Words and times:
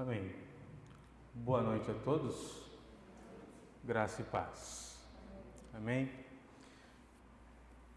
Amém. 0.00 0.34
Boa 1.34 1.60
noite 1.60 1.90
a 1.90 1.94
todos. 1.94 2.62
Graça 3.84 4.22
e 4.22 4.24
paz. 4.24 4.98
Amém. 5.74 6.10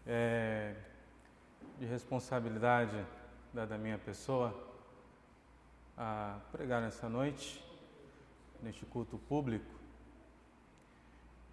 É 0.06 0.76
de 1.78 1.86
responsabilidade 1.86 2.94
da 3.54 3.78
minha 3.78 3.96
pessoa 3.96 4.54
a 5.96 6.40
pregar 6.52 6.82
nessa 6.82 7.08
noite, 7.08 7.64
neste 8.62 8.84
culto 8.84 9.16
público. 9.16 9.74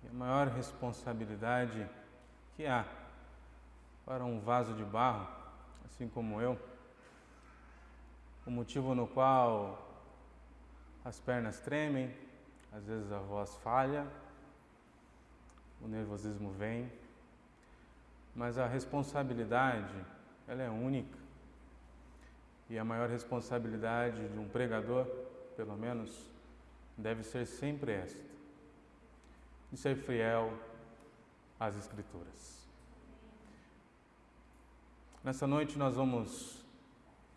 E 0.04 0.10
a 0.10 0.14
maior 0.14 0.48
responsabilidade 0.48 1.88
que 2.58 2.66
há 2.66 2.86
para 4.06 4.26
um 4.26 4.42
vaso 4.42 4.74
de 4.74 4.84
barro, 4.84 5.30
assim 5.86 6.10
como 6.10 6.42
eu, 6.42 6.60
o 8.46 8.52
motivo 8.52 8.94
no 8.94 9.08
qual 9.08 9.91
as 11.04 11.20
pernas 11.20 11.60
tremem, 11.60 12.14
às 12.72 12.86
vezes 12.86 13.12
a 13.12 13.20
voz 13.20 13.56
falha, 13.58 14.08
o 15.82 15.88
nervosismo 15.88 16.52
vem, 16.52 16.92
mas 18.36 18.58
a 18.58 18.68
responsabilidade, 18.68 19.94
ela 20.48 20.62
é 20.62 20.70
única. 20.70 21.18
E 22.70 22.78
a 22.78 22.86
maior 22.86 23.10
responsabilidade 23.10 24.30
de 24.30 24.40
um 24.40 24.48
pregador, 24.48 25.06
pelo 25.58 25.76
menos, 25.76 26.30
deve 26.98 27.24
ser 27.24 27.46
sempre 27.46 27.92
esta: 27.92 28.24
de 29.72 29.78
ser 29.78 29.96
fiel 29.96 30.54
às 31.60 31.76
Escrituras. 31.76 32.66
Nessa 35.24 35.46
noite 35.46 35.78
nós 35.78 35.96
vamos 35.96 36.66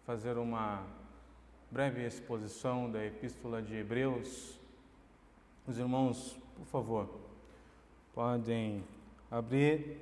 fazer 0.07 0.39
uma 0.39 0.87
breve 1.75 2.07
exposição 2.07 2.89
da 2.89 3.05
Epístola 3.05 3.61
de 3.61 3.75
Hebreus. 3.75 4.57
Os 5.67 5.77
irmãos, 5.77 6.39
por 6.55 6.65
favor, 6.67 7.13
podem 8.15 8.85
abrir 9.29 9.99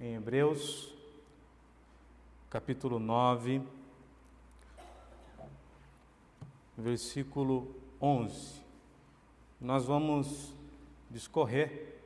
em 0.00 0.14
Hebreus, 0.14 0.94
capítulo 2.48 3.00
9, 3.00 3.60
versículo 6.78 7.74
11. 8.00 8.62
Nós 9.60 9.86
vamos 9.86 10.54
discorrer 11.10 11.98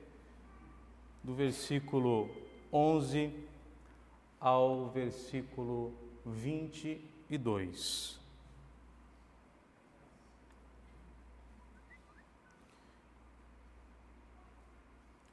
do 1.22 1.34
versículo 1.34 2.30
11 2.72 3.34
ao 4.40 4.88
versículo 4.88 5.92
22. 6.24 8.17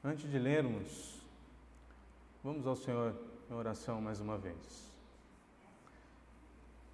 Antes 0.07 0.29
de 0.29 0.37
lermos, 0.37 1.19
vamos 2.43 2.67
ao 2.67 2.75
Senhor 2.75 3.19
em 3.49 3.53
oração 3.55 3.99
mais 3.99 4.21
uma 4.21 4.37
vez. 4.37 4.55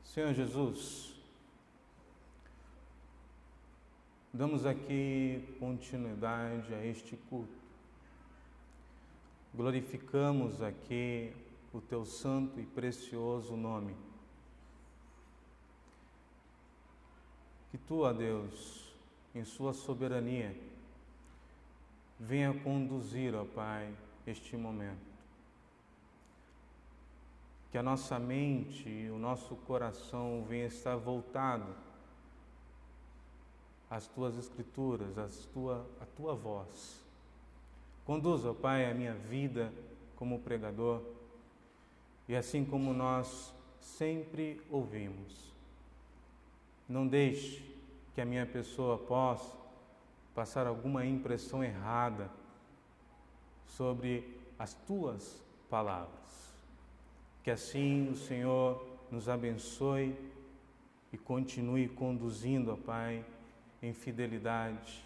Senhor 0.05 0.33
Jesus, 0.33 1.13
damos 4.31 4.65
aqui 4.65 5.43
continuidade 5.59 6.73
a 6.73 6.85
este 6.85 7.17
culto. 7.29 7.51
Glorificamos 9.53 10.61
aqui 10.61 11.33
o 11.73 11.81
teu 11.81 12.05
santo 12.05 12.61
e 12.61 12.65
precioso 12.65 13.57
nome. 13.57 13.93
Que 17.71 17.77
tu, 17.77 18.03
ó 18.03 18.13
Deus, 18.13 18.89
em 19.35 19.43
sua 19.43 19.73
soberania, 19.73 20.70
venha 22.21 22.53
conduzir, 22.53 23.33
ó 23.33 23.43
Pai, 23.43 23.91
este 24.27 24.55
momento. 24.55 25.11
Que 27.71 27.77
a 27.77 27.83
nossa 27.83 28.19
mente 28.19 29.09
o 29.09 29.17
nosso 29.17 29.55
coração 29.55 30.45
venha 30.47 30.67
estar 30.67 30.95
voltado 30.97 31.73
às 33.89 34.07
tuas 34.07 34.37
escrituras, 34.37 35.17
às 35.17 35.45
tua, 35.47 35.85
à 35.99 36.05
tua 36.05 36.35
voz. 36.35 37.01
Conduza, 38.05 38.51
ó 38.51 38.53
Pai, 38.53 38.89
a 38.89 38.93
minha 38.93 39.15
vida 39.15 39.73
como 40.15 40.39
pregador 40.39 41.01
e 42.29 42.35
assim 42.35 42.63
como 42.63 42.93
nós 42.93 43.51
sempre 43.79 44.61
ouvimos. 44.69 45.51
Não 46.87 47.07
deixe 47.07 47.65
que 48.13 48.21
a 48.21 48.25
minha 48.25 48.45
pessoa 48.45 48.97
possa 48.97 49.60
passar 50.33 50.67
alguma 50.67 51.05
impressão 51.05 51.63
errada 51.63 52.29
sobre 53.65 54.39
as 54.57 54.73
tuas 54.73 55.41
palavras. 55.69 56.53
Que 57.43 57.51
assim 57.51 58.09
o 58.09 58.15
Senhor 58.15 58.85
nos 59.11 59.27
abençoe 59.27 60.15
e 61.11 61.17
continue 61.17 61.89
conduzindo, 61.89 62.71
ó 62.71 62.75
Pai, 62.75 63.25
em 63.81 63.93
fidelidade, 63.93 65.03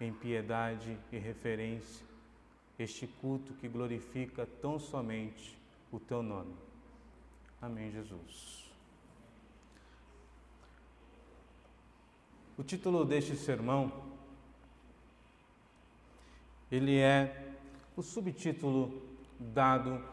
em 0.00 0.12
piedade 0.12 0.96
e 1.12 1.18
referência, 1.18 2.06
este 2.78 3.06
culto 3.06 3.52
que 3.54 3.68
glorifica 3.68 4.46
tão 4.62 4.78
somente 4.78 5.58
o 5.92 6.00
Teu 6.00 6.22
nome. 6.22 6.54
Amém, 7.60 7.90
Jesus. 7.90 8.59
O 12.60 12.62
título 12.62 13.06
deste 13.06 13.36
sermão 13.36 13.90
ele 16.70 16.98
é 16.98 17.54
o 17.96 18.02
subtítulo 18.02 19.00
dado 19.38 20.04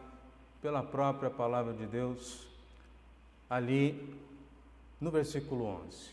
pela 0.62 0.82
própria 0.82 1.28
palavra 1.28 1.74
de 1.74 1.86
Deus 1.86 2.46
ali 3.50 4.18
no 4.98 5.10
versículo 5.10 5.66
11. 5.66 6.08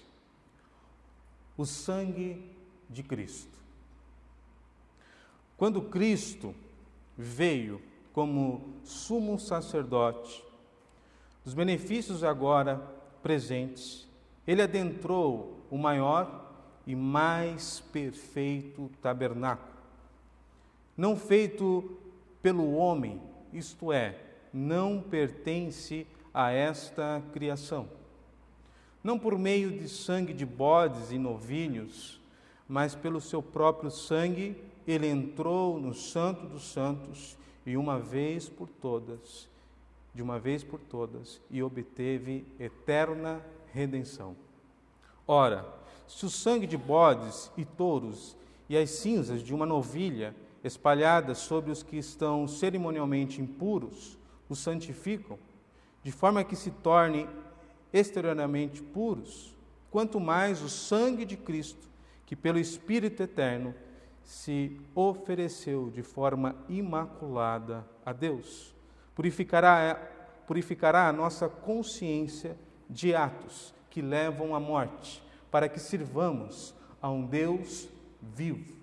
O 1.58 1.66
sangue 1.66 2.52
de 2.90 3.02
Cristo. 3.02 3.58
Quando 5.56 5.84
Cristo 5.84 6.54
veio 7.18 7.82
como 8.12 8.74
sumo 8.84 9.40
sacerdote, 9.40 10.44
os 11.46 11.54
benefícios 11.54 12.26
agora 12.26 12.76
presentes, 13.24 14.06
ele 14.48 14.62
adentrou 14.62 15.66
o 15.70 15.78
maior 15.78 16.52
e 16.86 16.96
mais 16.96 17.80
perfeito 17.92 18.92
tabernáculo, 19.02 19.76
não 20.96 21.16
feito 21.18 21.98
pelo 22.42 22.74
homem, 22.74 23.22
isto 23.52 23.92
é, 23.92 24.18
não 24.54 25.02
pertence 25.02 26.08
a 26.34 26.52
esta 26.52 27.24
criação. 27.34 27.88
Não 29.04 29.20
por 29.20 29.38
meio 29.38 29.72
de 29.72 29.90
sangue 29.90 30.34
de 30.34 30.46
bodes 30.46 31.12
e 31.12 31.18
novilhos, 31.18 32.20
mas 32.68 32.96
pelo 32.96 33.22
seu 33.22 33.42
próprio 33.42 33.92
sangue, 33.92 34.56
ele 34.88 35.08
entrou 35.08 35.80
no 35.80 35.94
Santo 35.94 36.46
dos 36.46 36.72
Santos 36.72 37.38
e 37.66 37.76
uma 37.78 38.00
vez 38.00 38.48
por 38.48 38.68
todas, 38.70 39.50
de 40.14 40.22
uma 40.22 40.40
vez 40.40 40.64
por 40.64 40.80
todas, 40.80 41.42
e 41.50 41.62
obteve 41.62 42.46
eterna 42.60 43.42
redenção. 43.76 44.38
Ora, 45.28 45.66
se 46.08 46.26
o 46.26 46.30
sangue 46.30 46.66
de 46.66 46.78
bodes 46.78 47.52
e 47.58 47.66
touros 47.66 48.38
e 48.70 48.78
as 48.78 48.90
cinzas 48.90 49.42
de 49.42 49.54
uma 49.54 49.66
novilha 49.66 50.34
espalhadas 50.64 51.40
sobre 51.40 51.72
os 51.72 51.84
que 51.84 51.98
estão 51.98 52.48
cerimonialmente 52.48 53.42
impuros 53.42 54.18
os 54.48 54.60
santificam, 54.60 55.38
de 56.04 56.12
forma 56.12 56.44
que 56.44 56.56
se 56.56 56.72
tornem 56.72 57.28
exteriormente 57.92 58.82
puros, 58.82 59.56
quanto 59.92 60.20
mais 60.20 60.62
o 60.62 60.70
sangue 60.70 61.26
de 61.26 61.36
Cristo, 61.36 61.90
que 62.26 62.36
pelo 62.36 62.60
Espírito 62.60 63.24
eterno 63.24 63.76
se 64.24 64.80
ofereceu 64.94 65.90
de 65.90 66.02
forma 66.02 66.56
imaculada 66.70 67.86
a 68.06 68.14
Deus, 68.14 68.74
purificará, 69.14 69.96
purificará 70.48 71.08
a 71.08 71.14
nossa 71.14 71.50
consciência 71.50 72.56
de 72.90 73.16
atos 73.16 73.74
que 73.90 74.02
levam 74.02 74.56
à 74.56 74.60
morte, 74.60 75.24
para 75.50 75.70
que 75.70 75.80
sirvamos 75.80 76.74
a 77.02 77.10
um 77.10 77.26
Deus 77.26 77.88
vivo. 78.22 78.76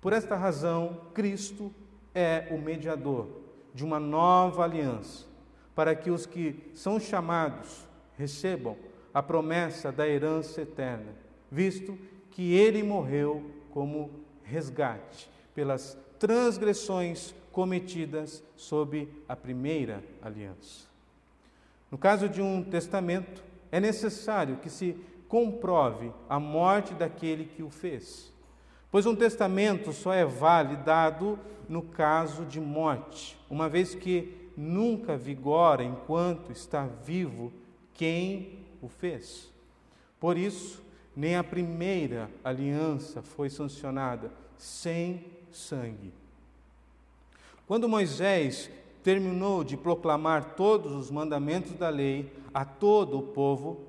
Por 0.00 0.12
esta 0.12 0.36
razão, 0.36 1.00
Cristo 1.14 1.72
é 2.14 2.48
o 2.50 2.58
mediador 2.58 3.28
de 3.74 3.84
uma 3.84 3.98
nova 3.98 4.64
aliança, 4.64 5.26
para 5.74 5.94
que 5.94 6.10
os 6.10 6.26
que 6.26 6.70
são 6.74 6.98
chamados 6.98 7.86
recebam 8.16 8.76
a 9.12 9.22
promessa 9.22 9.90
da 9.90 10.06
herança 10.06 10.62
eterna, 10.62 11.14
visto 11.50 11.98
que 12.30 12.54
ele 12.54 12.82
morreu 12.82 13.50
como 13.70 14.10
resgate 14.42 15.30
pelas 15.54 15.98
transgressões 16.18 17.34
cometidas 17.50 18.42
sob 18.54 19.08
a 19.28 19.34
primeira 19.34 20.04
aliança. 20.22 20.86
No 21.96 21.98
caso 21.98 22.28
de 22.28 22.42
um 22.42 22.62
testamento, 22.62 23.42
é 23.72 23.80
necessário 23.80 24.58
que 24.58 24.68
se 24.68 24.94
comprove 25.28 26.12
a 26.28 26.38
morte 26.38 26.92
daquele 26.92 27.46
que 27.46 27.62
o 27.62 27.70
fez. 27.70 28.30
Pois 28.90 29.06
um 29.06 29.16
testamento 29.16 29.94
só 29.94 30.12
é 30.12 30.22
validado 30.22 31.38
no 31.66 31.80
caso 31.80 32.44
de 32.44 32.60
morte, 32.60 33.38
uma 33.48 33.66
vez 33.66 33.94
que 33.94 34.50
nunca 34.54 35.16
vigora 35.16 35.82
enquanto 35.82 36.52
está 36.52 36.86
vivo 36.86 37.50
quem 37.94 38.58
o 38.82 38.88
fez. 38.88 39.50
Por 40.20 40.36
isso, 40.36 40.84
nem 41.16 41.34
a 41.34 41.42
primeira 41.42 42.28
aliança 42.44 43.22
foi 43.22 43.48
sancionada 43.48 44.30
sem 44.58 45.24
sangue. 45.50 46.12
Quando 47.66 47.88
Moisés 47.88 48.70
terminou 49.06 49.62
de 49.62 49.76
proclamar 49.76 50.56
todos 50.56 50.90
os 50.92 51.12
mandamentos 51.12 51.74
da 51.74 51.88
lei 51.88 52.28
a 52.52 52.64
todo 52.64 53.16
o 53.16 53.22
povo, 53.22 53.84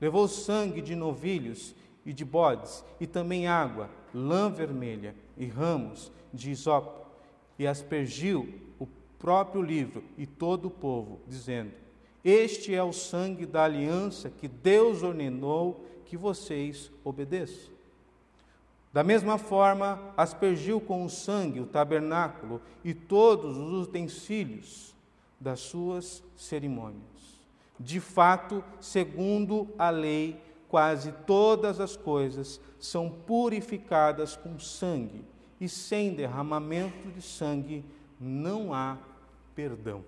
levou 0.00 0.28
sangue 0.28 0.80
de 0.80 0.94
novilhos 0.94 1.74
e 2.06 2.12
de 2.12 2.24
bodes, 2.24 2.84
e 3.00 3.04
também 3.04 3.48
água, 3.48 3.90
lã 4.14 4.48
vermelha 4.48 5.16
e 5.36 5.46
ramos 5.46 6.12
de 6.32 6.52
isopo, 6.52 7.08
e 7.58 7.66
aspergiu 7.66 8.54
o 8.78 8.86
próprio 9.18 9.60
livro 9.60 10.04
e 10.16 10.28
todo 10.28 10.66
o 10.66 10.70
povo, 10.70 11.18
dizendo: 11.26 11.72
Este 12.24 12.72
é 12.72 12.84
o 12.84 12.92
sangue 12.92 13.46
da 13.46 13.64
aliança 13.64 14.30
que 14.30 14.46
Deus 14.46 15.02
ordenou 15.02 15.84
que 16.04 16.16
vocês 16.16 16.88
obedeçam. 17.02 17.72
Da 18.92 19.02
mesma 19.02 19.38
forma, 19.38 20.12
aspergiu 20.16 20.80
com 20.80 21.04
o 21.04 21.08
sangue 21.08 21.60
o 21.60 21.66
tabernáculo 21.66 22.60
e 22.84 22.92
todos 22.92 23.56
os 23.56 23.88
utensílios 23.88 24.94
das 25.40 25.60
suas 25.60 26.22
cerimônias. 26.36 27.02
De 27.80 27.98
fato, 28.00 28.62
segundo 28.80 29.68
a 29.78 29.88
lei, 29.88 30.38
quase 30.68 31.10
todas 31.26 31.80
as 31.80 31.96
coisas 31.96 32.60
são 32.78 33.08
purificadas 33.08 34.36
com 34.36 34.58
sangue, 34.58 35.24
e 35.60 35.68
sem 35.68 36.14
derramamento 36.14 37.08
de 37.10 37.22
sangue 37.22 37.84
não 38.20 38.74
há 38.74 38.98
perdão. 39.54 40.04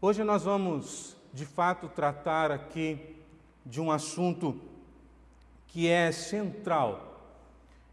Hoje 0.00 0.24
nós 0.24 0.44
vamos, 0.44 1.16
de 1.34 1.44
fato, 1.44 1.88
tratar 1.88 2.50
aqui 2.50 3.19
de 3.64 3.80
um 3.80 3.90
assunto 3.90 4.60
que 5.68 5.88
é 5.88 6.10
central, 6.10 7.20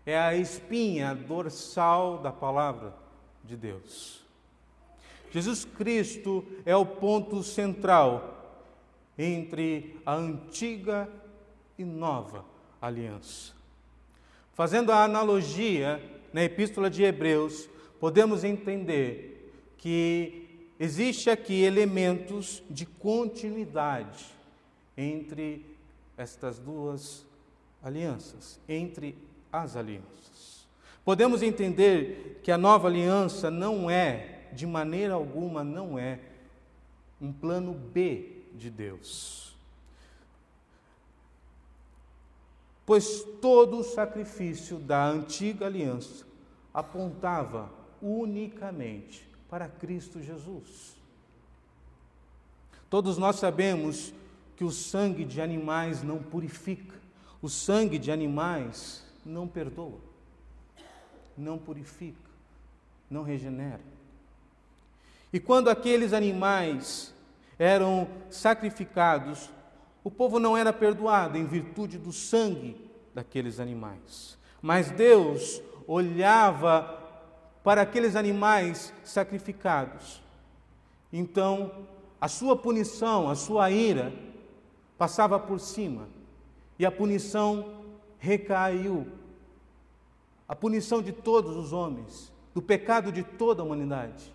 é 0.06 0.18
a 0.18 0.36
espinha 0.36 1.14
dorsal 1.14 2.18
da 2.19 2.31
palavra 2.31 2.94
de 3.44 3.56
Deus. 3.56 4.24
Jesus 5.31 5.66
Cristo 5.66 6.46
é 6.66 6.75
o 6.75 6.86
ponto 6.86 7.44
central 7.44 8.34
entre 9.18 10.00
a 10.06 10.16
antiga 10.16 11.10
e 11.78 11.84
nova 11.84 12.46
aliança. 12.81 13.54
Fazendo 14.54 14.92
a 14.92 15.04
analogia 15.04 16.02
na 16.34 16.44
Epístola 16.44 16.90
de 16.90 17.04
Hebreus, 17.04 17.69
podemos 18.00 18.44
entender 18.44 19.52
que 19.78 20.66
existe 20.80 21.30
aqui 21.30 21.64
elementos 21.64 22.64
de 22.69 22.86
continuidade 22.86 24.37
entre 24.97 25.63
estas 26.17 26.57
duas 26.57 27.25
alianças, 27.83 28.59
entre 28.67 29.15
as 29.53 29.75
alianças. 29.75 30.67
Podemos 31.05 31.41
entender 31.41 32.41
que 32.44 32.51
a 32.51 32.57
nova 32.57 32.88
aliança 32.88 33.49
não 33.49 33.89
é, 33.89 34.47
de 34.51 34.65
maneira 34.65 35.13
alguma, 35.13 35.63
não 35.63 35.97
é 35.97 36.19
um 37.21 37.31
plano 37.31 37.73
B 37.73 38.41
de 38.55 38.69
Deus. 38.69 39.55
Pois 42.85 43.23
todo 43.41 43.79
o 43.79 43.83
sacrifício 43.83 44.79
da 44.79 45.05
antiga 45.05 45.65
aliança 45.65 46.25
apontava 46.73 47.69
unicamente 48.01 49.27
para 49.49 49.67
Cristo 49.67 50.21
Jesus. 50.21 50.95
Todos 52.89 53.17
nós 53.17 53.38
sabemos 53.38 54.13
que 54.57 54.63
o 54.65 54.71
sangue 54.71 55.24
de 55.24 55.39
animais 55.39 56.01
não 56.01 56.18
purifica, 56.18 56.95
o 57.39 57.48
sangue 57.48 58.00
de 58.00 58.12
animais 58.12 59.06
não 59.24 59.48
perdoa, 59.48 60.00
não 61.38 61.59
purifica, 61.59 62.30
não 63.07 63.21
regenera. 63.21 63.81
E 65.31 65.39
quando 65.39 65.69
aqueles 65.69 66.12
animais 66.12 67.13
eram 67.59 68.07
sacrificados, 68.31 69.48
o 70.04 70.09
povo 70.09 70.39
não 70.39 70.57
era 70.57 70.74
perdoado 70.74 71.38
em 71.38 71.45
virtude 71.45 72.00
do 72.00 72.12
sangue 72.12 72.89
daqueles 73.13 73.59
animais. 73.59 74.39
Mas 74.59 74.89
Deus 74.89 75.62
olhava 75.86 76.98
para 77.63 77.83
aqueles 77.83 78.15
animais 78.15 78.92
sacrificados. 79.04 80.19
Então, 81.13 81.88
a 82.19 82.27
sua 82.27 82.56
punição, 82.56 83.30
a 83.30 83.36
sua 83.36 83.69
ira, 83.69 84.12
passava 84.97 85.39
por 85.39 85.59
cima 85.59 86.07
e 86.79 86.85
a 86.85 86.91
punição 86.91 87.83
recaiu. 88.19 89.07
A 90.47 90.55
punição 90.55 91.01
de 91.01 91.11
todos 91.11 91.55
os 91.55 91.73
homens, 91.73 92.31
do 92.53 92.61
pecado 92.61 93.11
de 93.11 93.23
toda 93.23 93.61
a 93.61 93.65
humanidade, 93.65 94.33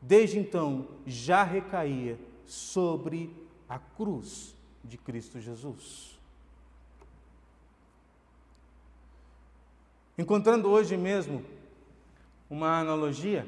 desde 0.00 0.38
então 0.38 0.88
já 1.06 1.42
recaía 1.42 2.18
sobre 2.46 3.34
a 3.68 3.78
cruz 3.78 4.56
de 4.82 4.96
Cristo 4.96 5.40
Jesus. 5.40 6.18
Encontrando 10.18 10.68
hoje 10.68 10.96
mesmo 10.96 11.44
uma 12.50 12.80
analogia, 12.80 13.46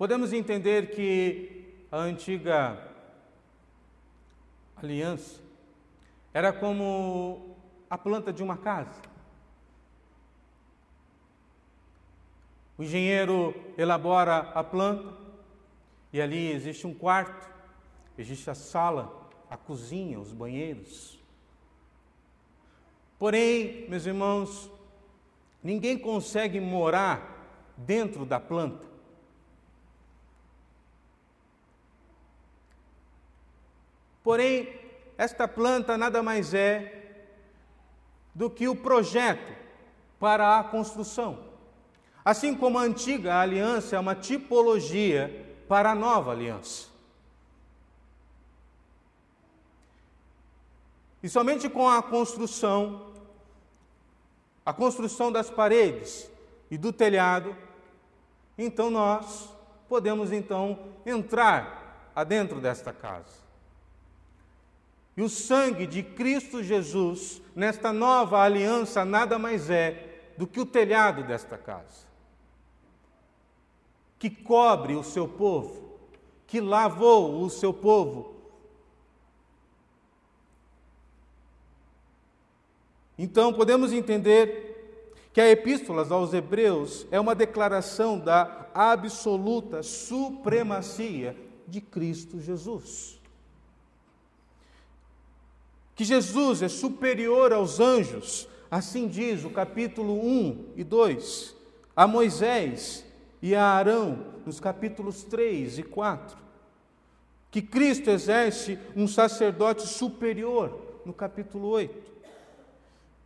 Podemos 0.00 0.32
entender 0.32 0.92
que 0.92 1.74
a 1.92 1.98
antiga 1.98 2.88
aliança 4.74 5.38
era 6.32 6.54
como 6.54 7.54
a 7.90 7.98
planta 7.98 8.32
de 8.32 8.42
uma 8.42 8.56
casa. 8.56 8.98
O 12.78 12.82
engenheiro 12.82 13.54
elabora 13.76 14.38
a 14.38 14.64
planta 14.64 15.14
e 16.14 16.18
ali 16.18 16.50
existe 16.50 16.86
um 16.86 16.94
quarto, 16.94 17.46
existe 18.16 18.48
a 18.48 18.54
sala, 18.54 19.28
a 19.50 19.56
cozinha, 19.58 20.18
os 20.18 20.32
banheiros. 20.32 21.18
Porém, 23.18 23.86
meus 23.86 24.06
irmãos, 24.06 24.70
ninguém 25.62 25.98
consegue 25.98 26.58
morar 26.58 27.74
dentro 27.76 28.24
da 28.24 28.40
planta. 28.40 28.89
Porém, 34.22 34.68
esta 35.16 35.46
planta 35.46 35.96
nada 35.96 36.22
mais 36.22 36.54
é 36.54 37.00
do 38.34 38.48
que 38.48 38.68
o 38.68 38.76
projeto 38.76 39.54
para 40.18 40.58
a 40.58 40.64
construção. 40.64 41.50
Assim 42.24 42.54
como 42.54 42.78
a 42.78 42.82
antiga 42.82 43.40
aliança 43.40 43.96
é 43.96 43.98
uma 43.98 44.14
tipologia 44.14 45.54
para 45.66 45.92
a 45.92 45.94
nova 45.94 46.30
aliança. 46.30 46.88
E 51.22 51.28
somente 51.28 51.68
com 51.68 51.88
a 51.88 52.02
construção, 52.02 53.12
a 54.64 54.72
construção 54.72 55.30
das 55.30 55.50
paredes 55.50 56.30
e 56.70 56.78
do 56.78 56.92
telhado, 56.92 57.54
então 58.56 58.90
nós 58.90 59.50
podemos 59.88 60.32
então 60.32 60.78
entrar 61.04 62.10
adentro 62.14 62.60
desta 62.60 62.92
casa. 62.92 63.49
E 65.20 65.22
o 65.22 65.28
sangue 65.28 65.86
de 65.86 66.02
Cristo 66.02 66.62
Jesus, 66.62 67.42
nesta 67.54 67.92
nova 67.92 68.40
aliança, 68.40 69.04
nada 69.04 69.38
mais 69.38 69.68
é 69.68 70.32
do 70.38 70.46
que 70.46 70.58
o 70.58 70.64
telhado 70.64 71.22
desta 71.22 71.58
casa, 71.58 72.06
que 74.18 74.30
cobre 74.30 74.94
o 74.94 75.02
seu 75.02 75.28
povo, 75.28 75.98
que 76.46 76.58
lavou 76.58 77.42
o 77.42 77.50
seu 77.50 77.70
povo. 77.70 78.34
Então, 83.18 83.52
podemos 83.52 83.92
entender 83.92 85.04
que 85.34 85.40
a 85.42 85.50
Epístola 85.50 86.10
aos 86.10 86.32
Hebreus 86.32 87.06
é 87.10 87.20
uma 87.20 87.34
declaração 87.34 88.18
da 88.18 88.70
absoluta 88.72 89.82
supremacia 89.82 91.36
de 91.68 91.82
Cristo 91.82 92.40
Jesus 92.40 93.19
que 96.00 96.04
Jesus 96.06 96.62
é 96.62 96.68
superior 96.70 97.52
aos 97.52 97.78
anjos, 97.78 98.48
assim 98.70 99.06
diz 99.06 99.44
o 99.44 99.50
capítulo 99.50 100.14
1 100.14 100.72
e 100.74 100.82
2, 100.82 101.54
a 101.94 102.06
Moisés 102.06 103.04
e 103.42 103.54
a 103.54 103.66
Arão, 103.66 104.24
nos 104.46 104.58
capítulos 104.58 105.24
3 105.24 105.80
e 105.80 105.82
4. 105.82 106.38
Que 107.50 107.60
Cristo 107.60 108.08
exerce 108.08 108.78
um 108.96 109.06
sacerdote 109.06 109.86
superior, 109.86 111.02
no 111.04 111.12
capítulo 111.12 111.68
8. 111.68 111.94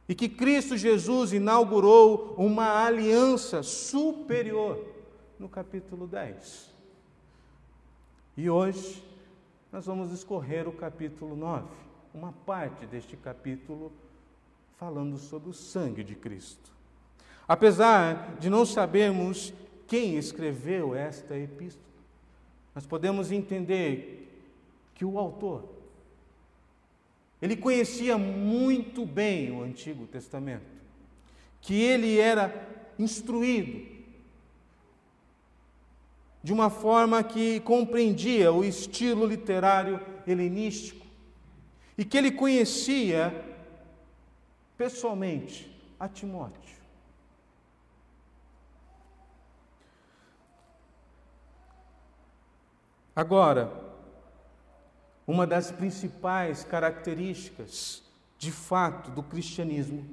E 0.09 0.15
que 0.17 0.29
Cristo 0.29 0.77
Jesus 0.77 1.33
inaugurou 1.33 2.35
uma 2.37 2.85
aliança 2.85 3.63
superior, 3.63 4.85
no 5.39 5.49
capítulo 5.49 6.09
10. 6.09 6.75
E 8.37 8.51
hoje 8.51 9.01
nós 9.71 9.87
vamos 9.87 10.11
escorrer 10.11 10.67
o 10.67 10.73
capítulo 10.73 11.37
9, 11.37 11.85
uma 12.15 12.33
parte 12.33 12.87
deste 12.87 13.17
capítulo 13.17 13.93
falando 14.77 15.19
sobre 15.19 15.51
o 15.51 15.53
sangue 15.53 16.05
de 16.05 16.15
Cristo. 16.15 16.73
Apesar 17.47 18.37
de 18.39 18.49
não 18.49 18.65
sabermos 18.65 19.53
quem 19.89 20.17
escreveu 20.17 20.95
esta 20.95 21.37
epístola, 21.37 21.85
nós 22.75 22.87
podemos 22.87 23.33
entender 23.33 24.31
que 24.95 25.05
o 25.05 25.19
autor 25.19 25.69
ele 27.43 27.57
conhecia 27.57 28.17
muito 28.17 29.05
bem 29.05 29.51
o 29.51 29.63
Antigo 29.63 30.07
Testamento, 30.07 30.65
que 31.61 31.75
ele 31.75 32.19
era 32.19 32.69
instruído 32.99 33.93
de 36.43 36.53
uma 36.53 36.71
forma 36.71 37.23
que 37.23 37.61
compreendia 37.61 38.53
o 38.53 38.65
estilo 38.65 39.27
literário 39.27 40.01
helenístico 40.27 41.04
e 41.97 42.05
que 42.05 42.19
ele 42.19 42.31
conhecia 42.31 43.45
pessoalmente 44.77 45.71
a 45.99 46.09
Timóteo. 46.09 46.75
Agora, 53.15 53.73
uma 55.27 55.47
das 55.47 55.71
principais 55.71 56.65
características, 56.65 58.03
de 58.37 58.51
fato, 58.51 59.11
do 59.13 59.23
cristianismo 59.23 60.05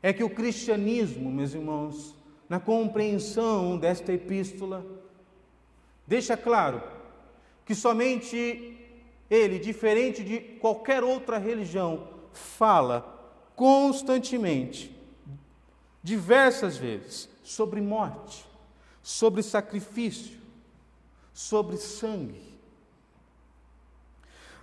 é 0.00 0.12
que 0.12 0.22
o 0.22 0.30
cristianismo, 0.30 1.30
meus 1.30 1.54
irmãos, 1.54 2.14
na 2.48 2.60
compreensão 2.60 3.76
desta 3.76 4.12
epístola, 4.12 4.86
deixa 6.06 6.36
claro 6.36 6.82
que 7.64 7.74
somente 7.74 8.73
ele, 9.34 9.58
diferente 9.58 10.22
de 10.22 10.38
qualquer 10.38 11.02
outra 11.02 11.38
religião, 11.38 12.08
fala 12.32 13.12
constantemente, 13.56 14.94
diversas 16.02 16.76
vezes, 16.76 17.28
sobre 17.42 17.80
morte, 17.80 18.44
sobre 19.02 19.42
sacrifício, 19.42 20.38
sobre 21.32 21.76
sangue. 21.76 22.54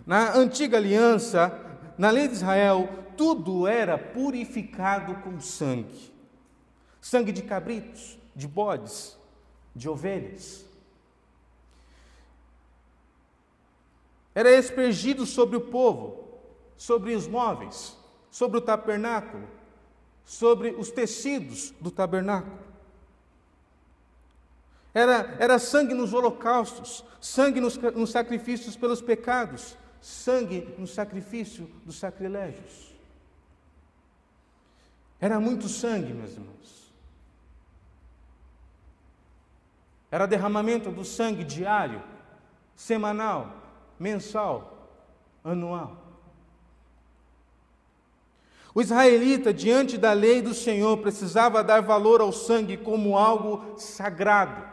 Na 0.06 0.36
antiga 0.36 0.78
aliança, 0.78 1.60
na 1.98 2.10
lei 2.10 2.28
de 2.28 2.36
Israel, 2.36 2.90
tudo 3.16 3.68
era 3.68 3.98
purificado 3.98 5.16
com 5.22 5.40
sangue. 5.40 6.12
Sangue 7.00 7.32
de 7.32 7.42
cabritos, 7.42 8.18
de 8.36 8.48
bodes, 8.48 9.18
de 9.76 9.90
ovelhas. 9.90 10.66
Era 14.34 14.52
espergido 14.52 15.26
sobre 15.26 15.58
o 15.58 15.62
povo, 15.62 16.42
sobre 16.78 17.14
os 17.14 17.28
móveis, 17.28 17.98
sobre 18.30 18.58
o 18.58 18.62
tabernáculo, 18.62 19.48
sobre 20.24 20.70
os 20.70 20.90
tecidos 20.90 21.74
do 21.82 21.92
tabernáculo. 21.92 22.58
Era, 24.94 25.36
era 25.40 25.60
sangue 25.60 25.94
nos 25.94 26.14
holocaustos, 26.14 27.04
sangue 27.20 27.60
nos, 27.60 27.78
nos 27.78 28.12
sacrifícios 28.12 28.76
pelos 28.76 29.02
pecados, 29.02 29.78
sangue 30.02 30.74
no 30.78 30.88
sacrifício 30.88 31.70
dos 31.86 31.98
sacrilégios. 31.98 32.92
Era 35.20 35.40
muito 35.40 35.70
sangue, 35.70 36.14
meus 36.14 36.32
irmãos. 36.32 36.92
Era 40.10 40.26
derramamento 40.26 40.92
do 40.92 41.06
sangue 41.06 41.44
diário, 41.44 42.04
semanal, 42.76 43.61
mensal, 44.02 44.90
anual. 45.44 45.96
O 48.74 48.82
israelita, 48.82 49.54
diante 49.54 49.96
da 49.96 50.12
lei 50.12 50.42
do 50.42 50.56
Senhor, 50.56 50.98
precisava 50.98 51.64
dar 51.64 51.82
valor 51.82 52.20
ao 52.20 52.32
sangue 52.32 52.78
como 52.78 53.16
algo 53.16 53.78
sagrado. 53.78 54.66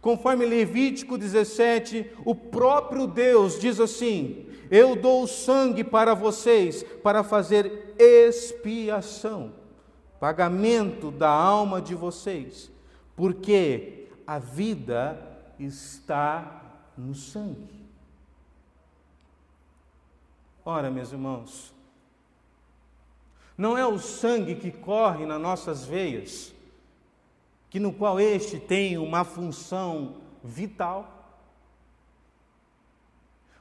Conforme 0.00 0.44
Levítico 0.44 1.16
17, 1.16 2.10
o 2.24 2.34
próprio 2.34 3.06
Deus 3.06 3.60
diz 3.60 3.78
assim: 3.78 4.46
Eu 4.68 4.96
dou 4.96 5.26
sangue 5.28 5.84
para 5.84 6.14
vocês 6.14 6.82
para 7.02 7.22
fazer 7.22 7.94
expiação, 7.96 9.52
pagamento 10.18 11.12
da 11.12 11.30
alma 11.30 11.80
de 11.80 11.94
vocês, 11.94 12.70
porque 13.14 14.08
a 14.26 14.38
vida 14.38 15.20
está 15.58 16.65
no 16.96 17.14
sangue. 17.14 17.86
Ora, 20.64 20.90
meus 20.90 21.12
irmãos, 21.12 21.72
não 23.56 23.78
é 23.78 23.86
o 23.86 23.98
sangue 23.98 24.56
que 24.56 24.70
corre 24.70 25.24
nas 25.24 25.40
nossas 25.40 25.84
veias 25.84 26.54
que 27.70 27.80
no 27.80 27.92
qual 27.92 28.18
este 28.18 28.58
tem 28.58 28.96
uma 28.96 29.24
função 29.24 30.16
vital. 30.42 31.36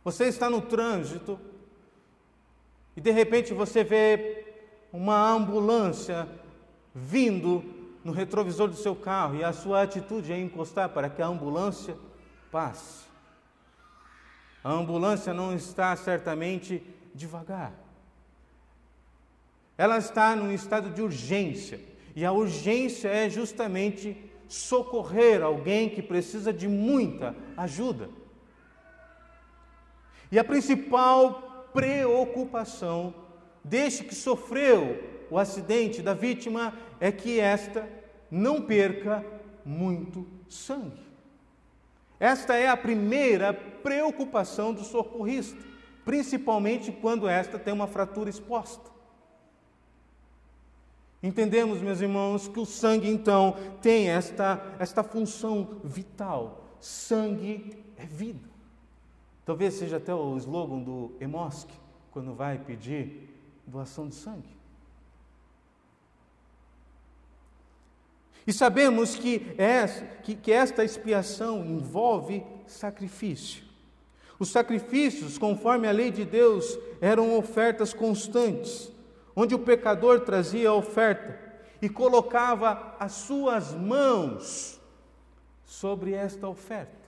Você 0.04 0.26
está 0.26 0.50
no 0.50 0.62
trânsito 0.62 1.40
e 2.96 3.02
de 3.02 3.12
repente 3.12 3.54
você 3.54 3.84
vê 3.84 4.46
uma 4.94 5.30
ambulância 5.30 6.30
vindo 6.94 7.64
no 8.04 8.12
retrovisor 8.12 8.68
do 8.68 8.76
seu 8.76 8.96
carro 8.96 9.36
e 9.36 9.44
a 9.44 9.52
sua 9.52 9.82
atitude 9.82 10.32
é 10.32 10.40
encostar 10.40 10.90
para 10.90 11.10
que 11.10 11.22
a 11.22 11.28
ambulância 11.28 11.98
passe. 12.52 13.05
A 14.66 14.72
ambulância 14.72 15.32
não 15.32 15.56
está 15.56 15.96
certamente 15.96 16.82
devagar. 17.14 17.72
Ela 19.78 20.00
está 20.00 20.36
num 20.36 20.52
estado 20.52 20.90
de 20.90 21.04
urgência. 21.04 21.80
E 22.16 22.26
a 22.26 22.32
urgência 22.32 23.10
é 23.10 23.30
justamente 23.30 24.18
socorrer 24.48 25.44
alguém 25.44 25.88
que 25.88 26.02
precisa 26.02 26.52
de 26.52 26.68
muita 26.68 27.36
ajuda. 27.56 28.10
E 30.32 30.40
a 30.40 30.44
principal 30.44 31.70
preocupação 31.72 33.14
deste 33.64 34.04
que 34.04 34.16
sofreu 34.16 35.28
o 35.30 35.38
acidente 35.38 36.02
da 36.02 36.16
vítima 36.16 36.74
é 37.00 37.12
que 37.12 37.40
esta 37.40 37.88
não 38.32 38.64
perca 38.64 39.24
muito 39.64 40.26
sangue. 40.50 41.05
Esta 42.20 42.56
é 42.56 42.68
a 42.68 42.78
primeira 42.78 43.54
preocupação 43.54 44.74
do 44.74 44.84
socorrista, 44.84 45.62
principalmente 46.04 46.92
quando 46.92 47.28
esta 47.28 47.60
tem 47.60 47.74
uma 47.74 47.88
fratura 47.88 48.30
exposta. 48.30 48.90
Entendemos, 51.22 51.82
meus 51.82 52.02
irmãos, 52.02 52.48
que 52.48 52.60
o 52.60 52.66
sangue 52.66 53.10
então 53.10 53.56
tem 53.82 54.10
esta, 54.10 54.76
esta 54.78 55.04
função 55.04 55.80
vital. 55.84 56.78
Sangue 56.80 57.84
é 57.98 58.06
vida. 58.06 58.48
Talvez 59.44 59.74
seja 59.74 59.98
até 59.98 60.14
o 60.14 60.38
slogan 60.38 60.80
do 60.80 61.16
EMOSC, 61.20 61.68
quando 62.12 62.34
vai 62.34 62.58
pedir 62.60 63.30
doação 63.66 64.08
de 64.08 64.16
sangue. 64.16 64.55
E 68.48 68.54
sabemos 68.54 69.16
que, 69.16 69.54
essa, 69.58 70.06
que, 70.24 70.36
que 70.36 70.52
esta 70.52 70.84
expiação 70.84 71.66
envolve 71.66 72.46
sacrifício. 72.68 73.64
Os 74.38 74.50
sacrifícios, 74.50 75.38
conforme 75.38 75.88
a 75.88 75.92
lei 75.92 76.12
de 76.12 76.26
Deus, 76.26 76.78
eram 77.02 77.38
ofertas 77.38 77.94
constantes 77.94 78.92
onde 79.36 79.54
o 79.54 79.60
pecador 79.60 80.22
trazia 80.22 80.70
a 80.70 80.74
oferta 80.74 81.44
e 81.82 81.90
colocava 81.90 82.96
as 83.00 83.12
suas 83.12 83.74
mãos 83.74 84.80
sobre 85.66 86.14
esta 86.14 86.48
oferta. 86.48 87.06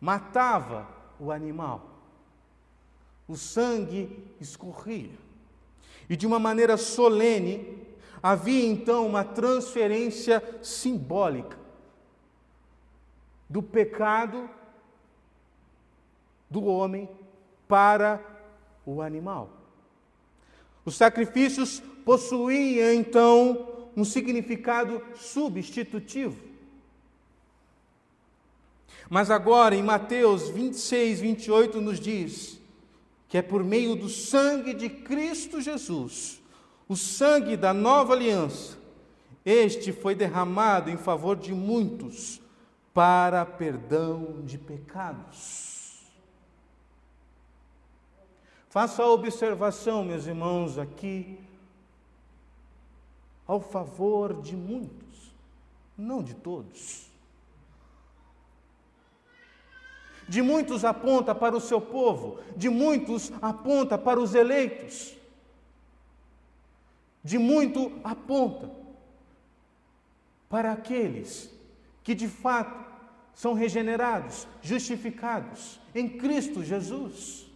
Matava 0.00 0.88
o 1.18 1.32
animal, 1.32 2.00
o 3.26 3.36
sangue 3.36 4.24
escorria, 4.40 5.18
e 6.08 6.16
de 6.16 6.26
uma 6.26 6.38
maneira 6.38 6.76
solene 6.76 7.86
havia 8.22 8.66
então 8.66 9.06
uma 9.06 9.24
transferência 9.24 10.42
simbólica 10.62 11.58
do 13.48 13.62
pecado 13.62 14.48
do 16.48 16.64
homem 16.64 17.08
para 17.66 18.20
o 18.84 19.00
animal. 19.00 19.50
Os 20.84 20.96
sacrifícios 20.96 21.80
possuía 22.04 22.94
então 22.94 23.88
um 23.96 24.04
significado 24.04 25.02
substitutivo. 25.14 26.50
Mas 29.08 29.30
agora, 29.30 29.74
em 29.74 29.82
Mateus 29.82 30.48
26, 30.48 31.20
28, 31.20 31.80
nos 31.80 31.98
diz 31.98 32.60
que 33.28 33.38
é 33.38 33.42
por 33.42 33.62
meio 33.62 33.94
do 33.94 34.08
sangue 34.08 34.74
de 34.74 34.88
Cristo 34.88 35.60
Jesus, 35.60 36.39
o 36.90 36.96
sangue 36.96 37.56
da 37.56 37.72
nova 37.72 38.14
aliança, 38.14 38.76
este 39.44 39.92
foi 39.92 40.12
derramado 40.12 40.90
em 40.90 40.96
favor 40.96 41.36
de 41.36 41.54
muitos 41.54 42.42
para 42.92 43.46
perdão 43.46 44.42
de 44.42 44.58
pecados. 44.58 46.02
Faço 48.68 49.00
a 49.02 49.06
observação, 49.08 50.04
meus 50.04 50.26
irmãos, 50.26 50.78
aqui, 50.78 51.38
ao 53.46 53.60
favor 53.60 54.42
de 54.42 54.56
muitos, 54.56 55.32
não 55.96 56.24
de 56.24 56.34
todos. 56.34 57.06
De 60.28 60.42
muitos 60.42 60.84
aponta 60.84 61.36
para 61.36 61.56
o 61.56 61.60
seu 61.60 61.80
povo, 61.80 62.40
de 62.56 62.68
muitos 62.68 63.30
aponta 63.40 63.96
para 63.96 64.18
os 64.18 64.34
eleitos, 64.34 65.19
de 67.22 67.38
muito 67.38 68.00
aponta 68.02 68.70
para 70.48 70.72
aqueles 70.72 71.50
que 72.02 72.14
de 72.14 72.28
fato 72.28 72.90
são 73.34 73.54
regenerados, 73.54 74.46
justificados 74.60 75.80
em 75.94 76.08
Cristo 76.08 76.62
Jesus. 76.62 77.46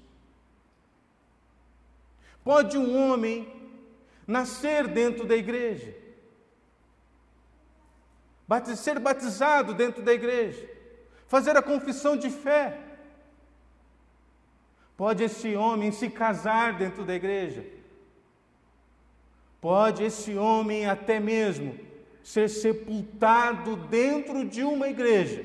Pode 2.43 2.77
um 2.77 2.97
homem 2.97 3.51
nascer 4.27 4.87
dentro 4.87 5.27
da 5.27 5.37
igreja, 5.37 5.95
ser 8.77 8.99
batizado 8.99 9.75
dentro 9.75 10.03
da 10.03 10.13
igreja, 10.13 10.69
fazer 11.27 11.57
a 11.57 11.63
confissão 11.63 12.17
de 12.17 12.31
fé. 12.31 12.81
Pode 14.97 15.25
esse 15.25 15.57
homem 15.57 15.91
se 15.91 16.09
casar 16.09 16.79
dentro 16.79 17.05
da 17.05 17.15
igreja. 17.15 17.67
Pode 19.65 20.05
esse 20.05 20.37
homem 20.37 20.85
até 20.85 21.19
mesmo 21.19 21.75
ser 22.23 22.51
sepultado 22.51 23.77
dentro 23.77 24.45
de 24.45 24.63
uma 24.63 24.89
igreja. 24.89 25.43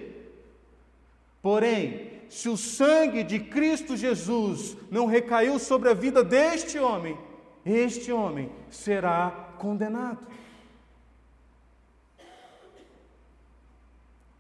Porém, 1.42 2.20
se 2.28 2.50
o 2.50 2.58
sangue 2.58 3.24
de 3.24 3.40
Cristo 3.40 3.96
Jesus 3.96 4.76
não 4.92 5.06
recaiu 5.06 5.58
sobre 5.58 5.88
a 5.88 5.94
vida 5.94 6.22
deste 6.22 6.78
homem, 6.78 7.18
este 7.66 8.12
homem 8.12 8.52
será 8.70 9.54
condenado. 9.58 10.28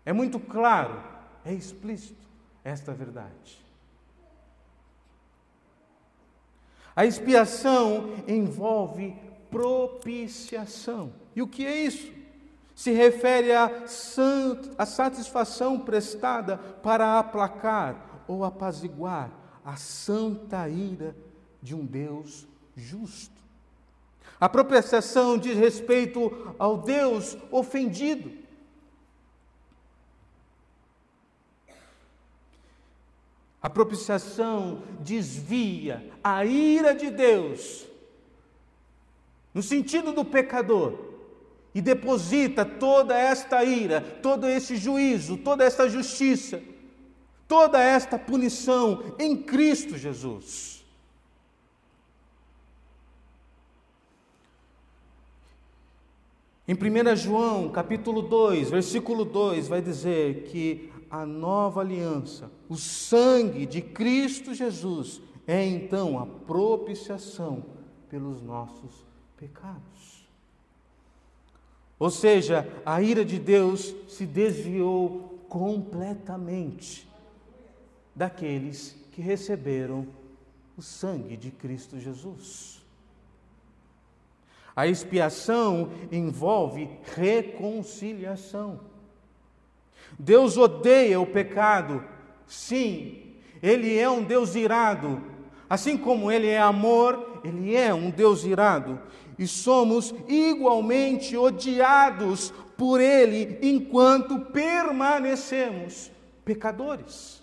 É 0.06 0.12
muito 0.12 0.42
claro, 0.42 1.02
é 1.46 1.54
explícito 1.54 2.28
esta 2.66 2.92
verdade. 2.92 3.64
A 6.94 7.06
expiação 7.06 8.16
envolve 8.28 9.29
propiciação. 9.50 11.14
E 11.36 11.42
o 11.42 11.48
que 11.48 11.66
é 11.66 11.84
isso? 11.84 12.20
se 12.80 12.94
refere 12.94 13.52
à, 13.52 13.86
satisfação 14.86 15.78
prestada 15.78 16.58
para 16.58 17.20
aplacar 17.20 18.24
ou 18.26 18.46
apaziguar 18.46 19.30
a 19.66 19.76
santa 19.76 20.70
ira 20.70 21.14
de 21.62 21.76
um 21.76 21.86
Deus 21.86 22.48
justo. 22.78 23.36
A 24.40 24.48
propiciação 24.48 25.38
diz 25.38 25.58
respeito 25.58 26.56
ao 26.58 26.78
Deus 26.78 27.38
ofendido. 27.52 28.32
A 33.62 33.70
propiciação 33.70 34.84
desvia 35.02 36.10
a 36.24 36.46
ira 36.46 36.96
de 36.96 37.10
Deus, 37.10 37.86
no 39.60 39.64
sentido 39.64 40.14
do 40.14 40.24
pecador, 40.24 40.98
e 41.76 41.82
deposita 41.82 42.64
toda 42.64 43.14
esta 43.14 43.62
ira, 43.62 44.00
todo 44.00 44.48
esse 44.48 44.78
juízo, 44.78 45.36
toda 45.36 45.66
esta 45.66 45.90
justiça, 45.90 46.64
toda 47.46 47.78
esta 47.78 48.18
punição 48.18 49.14
em 49.20 49.36
Cristo 49.36 49.98
Jesus. 49.98 50.86
Em 56.66 56.74
1 56.74 57.16
João, 57.18 57.70
capítulo 57.70 58.22
2, 58.22 58.70
versículo 58.70 59.26
2, 59.26 59.68
vai 59.68 59.82
dizer 59.82 60.44
que 60.44 60.90
a 61.12 61.26
nova 61.26 61.82
aliança, 61.82 62.50
o 62.70 62.78
sangue 62.78 63.66
de 63.66 63.82
Cristo 63.82 64.54
Jesus, 64.54 65.22
é 65.46 65.66
então 65.66 66.18
a 66.18 66.26
propiciação 66.26 67.66
pelos 68.10 68.42
nossos 68.42 69.09
pecados. 69.40 70.28
Ou 71.98 72.10
seja, 72.10 72.68
a 72.86 73.02
ira 73.02 73.24
de 73.24 73.40
Deus 73.40 73.96
se 74.08 74.26
desviou 74.26 75.40
completamente 75.48 77.10
daqueles 78.16 78.96
que 79.12 79.22
receberam 79.22 80.08
o 80.78 80.82
sangue 80.82 81.36
de 81.36 81.52
Cristo 81.52 82.00
Jesus. 82.00 82.82
A 84.76 84.88
expiação 84.88 85.92
envolve 86.12 86.90
reconciliação. 87.16 88.80
Deus 90.18 90.58
odeia 90.58 91.20
o 91.20 91.28
pecado, 91.28 92.04
sim, 92.48 93.36
Ele 93.62 93.98
é 93.98 94.10
um 94.10 94.24
Deus 94.24 94.56
irado. 94.56 95.22
Assim 95.70 95.98
como 95.98 96.32
Ele 96.32 96.48
é 96.48 96.60
amor, 96.60 97.29
Ele 97.44 97.76
é 97.76 97.94
um 97.94 98.10
Deus 98.10 98.44
irado 98.44 99.00
e 99.38 99.48
somos 99.48 100.14
igualmente 100.28 101.38
odiados 101.38 102.54
por 102.78 103.00
Ele 103.00 103.58
enquanto 103.62 104.40
permanecemos 104.40 106.12
pecadores. 106.44 107.40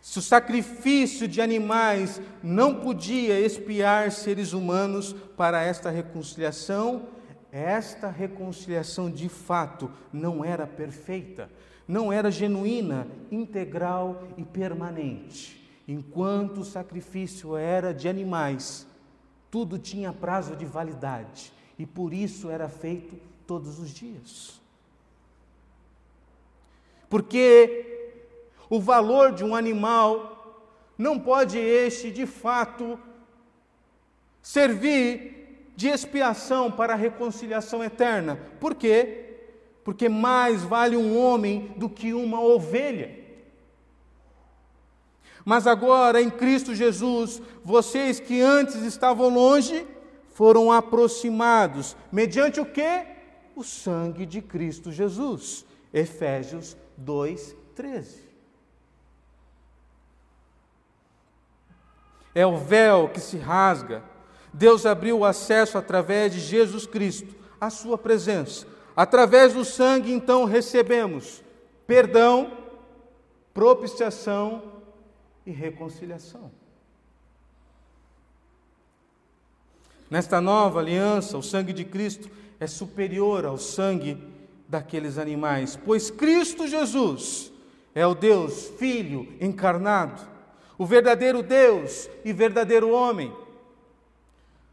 Se 0.00 0.18
o 0.18 0.22
sacrifício 0.22 1.28
de 1.28 1.40
animais 1.40 2.20
não 2.42 2.80
podia 2.80 3.38
expiar 3.38 4.10
seres 4.10 4.52
humanos 4.52 5.14
para 5.36 5.62
esta 5.62 5.90
reconciliação, 5.90 7.08
esta 7.52 8.08
reconciliação 8.08 9.10
de 9.10 9.28
fato 9.28 9.90
não 10.12 10.44
era 10.44 10.66
perfeita 10.66 11.48
não 11.86 12.12
era 12.12 12.30
genuína, 12.30 13.06
integral 13.30 14.22
e 14.36 14.44
permanente. 14.44 15.60
Enquanto 15.86 16.58
o 16.58 16.64
sacrifício 16.64 17.56
era 17.56 17.92
de 17.92 18.08
animais, 18.08 18.86
tudo 19.50 19.78
tinha 19.78 20.12
prazo 20.12 20.56
de 20.56 20.64
validade 20.64 21.52
e 21.78 21.84
por 21.84 22.14
isso 22.14 22.48
era 22.48 22.68
feito 22.68 23.16
todos 23.46 23.78
os 23.78 23.90
dias. 23.90 24.60
Porque 27.10 28.14
o 28.70 28.80
valor 28.80 29.32
de 29.32 29.44
um 29.44 29.54
animal 29.54 30.32
não 30.96 31.18
pode 31.18 31.58
este, 31.58 32.10
de 32.10 32.24
fato, 32.24 32.98
servir 34.40 35.72
de 35.76 35.88
expiação 35.88 36.70
para 36.70 36.94
a 36.94 36.96
reconciliação 36.96 37.82
eterna. 37.82 38.36
Por 38.58 38.74
quê? 38.74 39.31
Porque 39.84 40.08
mais 40.08 40.62
vale 40.62 40.96
um 40.96 41.18
homem 41.18 41.72
do 41.76 41.88
que 41.88 42.12
uma 42.12 42.40
ovelha. 42.40 43.20
Mas 45.44 45.66
agora, 45.66 46.22
em 46.22 46.30
Cristo 46.30 46.74
Jesus, 46.74 47.42
vocês 47.64 48.20
que 48.20 48.40
antes 48.40 48.76
estavam 48.82 49.28
longe, 49.28 49.86
foram 50.34 50.70
aproximados, 50.70 51.96
mediante 52.12 52.60
o 52.60 52.66
que? 52.66 53.06
O 53.56 53.64
sangue 53.64 54.24
de 54.24 54.40
Cristo 54.40 54.92
Jesus. 54.92 55.64
Efésios 55.92 56.76
2, 56.96 57.56
13. 57.74 58.32
É 62.34 62.46
o 62.46 62.56
véu 62.56 63.10
que 63.10 63.20
se 63.20 63.36
rasga. 63.36 64.02
Deus 64.54 64.86
abriu 64.86 65.18
o 65.18 65.24
acesso 65.24 65.76
através 65.76 66.32
de 66.32 66.40
Jesus 66.40 66.86
Cristo, 66.86 67.34
à 67.60 67.68
sua 67.68 67.98
presença 67.98 68.66
Através 68.94 69.54
do 69.54 69.64
sangue, 69.64 70.12
então, 70.12 70.44
recebemos 70.44 71.42
perdão, 71.86 72.56
propiciação 73.52 74.62
e 75.44 75.50
reconciliação. 75.50 76.50
Nesta 80.10 80.40
nova 80.40 80.78
aliança, 80.80 81.38
o 81.38 81.42
sangue 81.42 81.72
de 81.72 81.84
Cristo 81.84 82.30
é 82.60 82.66
superior 82.66 83.46
ao 83.46 83.56
sangue 83.56 84.22
daqueles 84.68 85.18
animais, 85.18 85.74
pois 85.74 86.10
Cristo 86.10 86.66
Jesus 86.66 87.50
é 87.94 88.06
o 88.06 88.14
Deus 88.14 88.68
Filho 88.78 89.26
encarnado, 89.40 90.20
o 90.78 90.86
verdadeiro 90.86 91.42
Deus 91.42 92.08
e 92.24 92.32
verdadeiro 92.32 92.90
homem. 92.90 93.32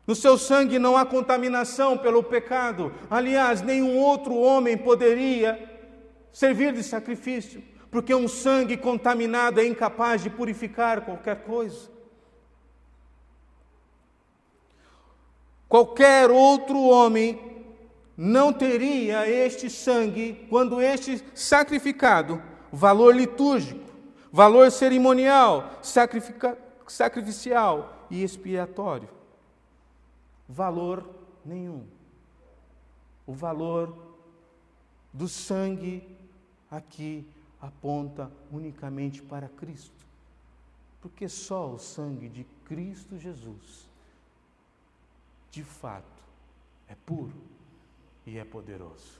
No 0.09 0.15
seu 0.15 0.39
sangue 0.39 0.79
não 0.79 0.97
há 0.97 1.05
contaminação 1.05 1.95
pelo 1.95 2.23
pecado. 2.23 2.91
Aliás, 3.11 3.61
nenhum 3.61 3.95
outro 3.95 4.35
homem 4.35 4.75
poderia 4.75 5.71
servir 6.31 6.73
de 6.73 6.81
sacrifício, 6.81 7.61
porque 7.91 8.15
um 8.15 8.27
sangue 8.27 8.75
contaminado 8.75 9.61
é 9.61 9.67
incapaz 9.67 10.23
de 10.23 10.31
purificar 10.31 11.01
qualquer 11.01 11.43
coisa. 11.43 11.91
Qualquer 15.67 16.31
outro 16.31 16.81
homem 16.81 17.39
não 18.17 18.51
teria 18.51 19.29
este 19.29 19.69
sangue, 19.69 20.47
quando 20.49 20.81
este 20.81 21.23
sacrificado, 21.35 22.41
valor 22.71 23.15
litúrgico, 23.15 23.87
valor 24.31 24.71
cerimonial, 24.71 25.79
sacrificial 26.87 28.07
e 28.09 28.23
expiatório. 28.23 29.18
Valor 30.49 31.07
nenhum. 31.45 31.85
O 33.25 33.33
valor 33.33 33.95
do 35.13 35.29
sangue 35.29 36.03
aqui 36.69 37.25
aponta 37.61 38.29
unicamente 38.51 39.21
para 39.21 39.47
Cristo. 39.47 40.05
Porque 40.99 41.29
só 41.29 41.71
o 41.71 41.79
sangue 41.79 42.27
de 42.27 42.43
Cristo 42.65 43.17
Jesus 43.17 43.89
de 45.51 45.63
fato, 45.63 46.23
é 46.87 46.95
puro 46.95 47.33
e 48.25 48.37
é 48.37 48.45
poderoso. 48.45 49.19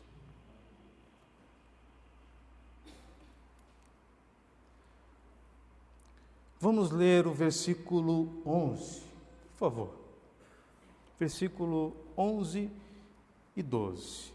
Vamos 6.59 6.91
ler 6.91 7.25
o 7.25 7.33
versículo 7.33 8.41
11, 8.45 9.01
por 9.53 9.57
favor. 9.57 9.98
Versículo 11.19 11.95
11 12.17 12.71
e 13.55 13.62
12. 13.62 14.34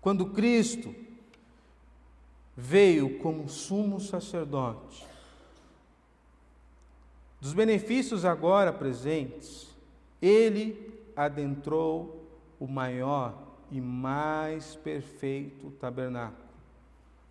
Quando 0.00 0.26
Cristo 0.26 0.94
veio 2.54 3.18
como 3.20 3.48
sumo 3.48 3.98
sacerdote, 3.98 5.06
dos 7.40 7.54
benefícios 7.54 8.24
agora 8.24 8.72
presentes, 8.72 9.74
ele 10.20 10.94
adentrou 11.16 12.26
o 12.60 12.66
maior 12.66 13.34
e 13.70 13.80
mais 13.80 14.76
perfeito 14.76 15.70
tabernáculo, 15.72 16.48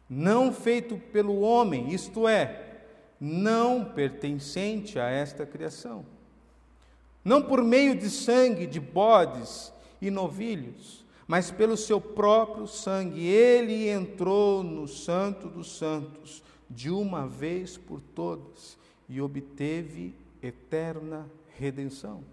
não 0.09 0.51
feito 0.51 0.97
pelo 0.97 1.41
homem, 1.41 1.93
isto 1.93 2.27
é, 2.27 2.85
não 3.19 3.85
pertencente 3.85 4.99
a 4.99 5.09
esta 5.09 5.45
criação. 5.45 6.12
Não 7.23 7.41
por 7.41 7.63
meio 7.63 7.95
de 7.95 8.09
sangue 8.09 8.67
de 8.67 8.79
bodes 8.79 9.71
e 10.01 10.11
novilhos, 10.11 11.05
mas 11.27 11.49
pelo 11.49 11.77
seu 11.77 12.01
próprio 12.01 12.67
sangue, 12.67 13.25
ele 13.25 13.89
entrou 13.89 14.61
no 14.61 14.87
Santo 14.87 15.47
dos 15.47 15.77
Santos, 15.77 16.43
de 16.69 16.89
uma 16.89 17.27
vez 17.27 17.77
por 17.77 18.01
todas 18.13 18.77
e 19.07 19.21
obteve 19.21 20.13
eterna 20.41 21.29
redenção. 21.57 22.23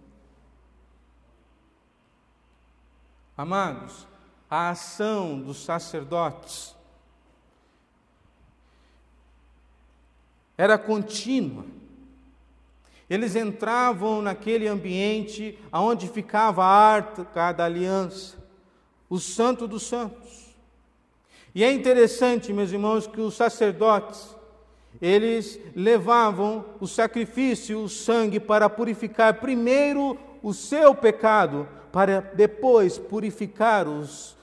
Amados, 3.36 4.06
a 4.50 4.70
ação 4.70 5.40
dos 5.40 5.64
sacerdotes 5.64 6.74
era 10.58 10.76
contínua. 10.76 11.64
Eles 13.10 13.34
entravam 13.34 14.22
naquele 14.22 14.68
ambiente 14.68 15.58
onde 15.72 16.06
ficava 16.06 16.62
a 16.64 16.68
arca 16.68 17.52
da 17.52 17.64
aliança, 17.64 18.38
o 19.08 19.18
santo 19.18 19.66
dos 19.66 19.82
santos. 19.82 20.54
E 21.52 21.64
é 21.64 21.72
interessante, 21.72 22.52
meus 22.52 22.70
irmãos, 22.70 23.08
que 23.08 23.20
os 23.20 23.34
sacerdotes 23.34 24.36
eles 25.00 25.58
levavam 25.74 26.64
o 26.80 26.86
sacrifício, 26.86 27.82
o 27.82 27.88
sangue, 27.88 28.38
para 28.38 28.68
purificar 28.68 29.40
primeiro 29.40 30.18
o 30.42 30.52
seu 30.52 30.94
pecado, 30.94 31.68
para 31.92 32.20
depois 32.20 32.98
purificar 32.98 33.88
os 33.88 34.36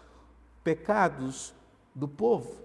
pecados 0.64 1.54
do 1.96 2.08
povo. 2.08 2.56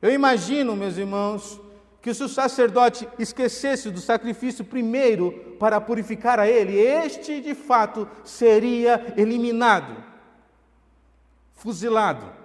Eu 0.00 0.12
imagino, 0.12 0.76
meus 0.76 0.96
irmãos, 0.96 1.60
que 2.00 2.14
se 2.14 2.24
o 2.24 2.28
sacerdote 2.28 3.08
esquecesse 3.18 3.90
do 3.90 4.00
sacrifício 4.00 4.64
primeiro 4.64 5.56
para 5.58 5.80
purificar 5.80 6.38
a 6.38 6.48
ele, 6.48 6.76
este 6.78 7.40
de 7.40 7.54
fato 7.54 8.08
seria 8.24 9.14
eliminado, 9.16 10.02
fuzilado 11.54 12.40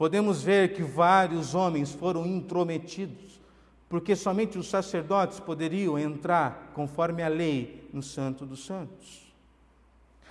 podemos 0.00 0.42
ver 0.42 0.72
que 0.72 0.82
vários 0.82 1.54
homens 1.54 1.92
foram 1.92 2.24
intrometidos, 2.24 3.38
porque 3.86 4.16
somente 4.16 4.56
os 4.56 4.70
sacerdotes 4.70 5.38
poderiam 5.38 5.98
entrar, 5.98 6.70
conforme 6.72 7.22
a 7.22 7.28
lei, 7.28 7.86
no 7.92 8.02
Santo 8.02 8.46
dos 8.46 8.64
Santos. 8.64 9.30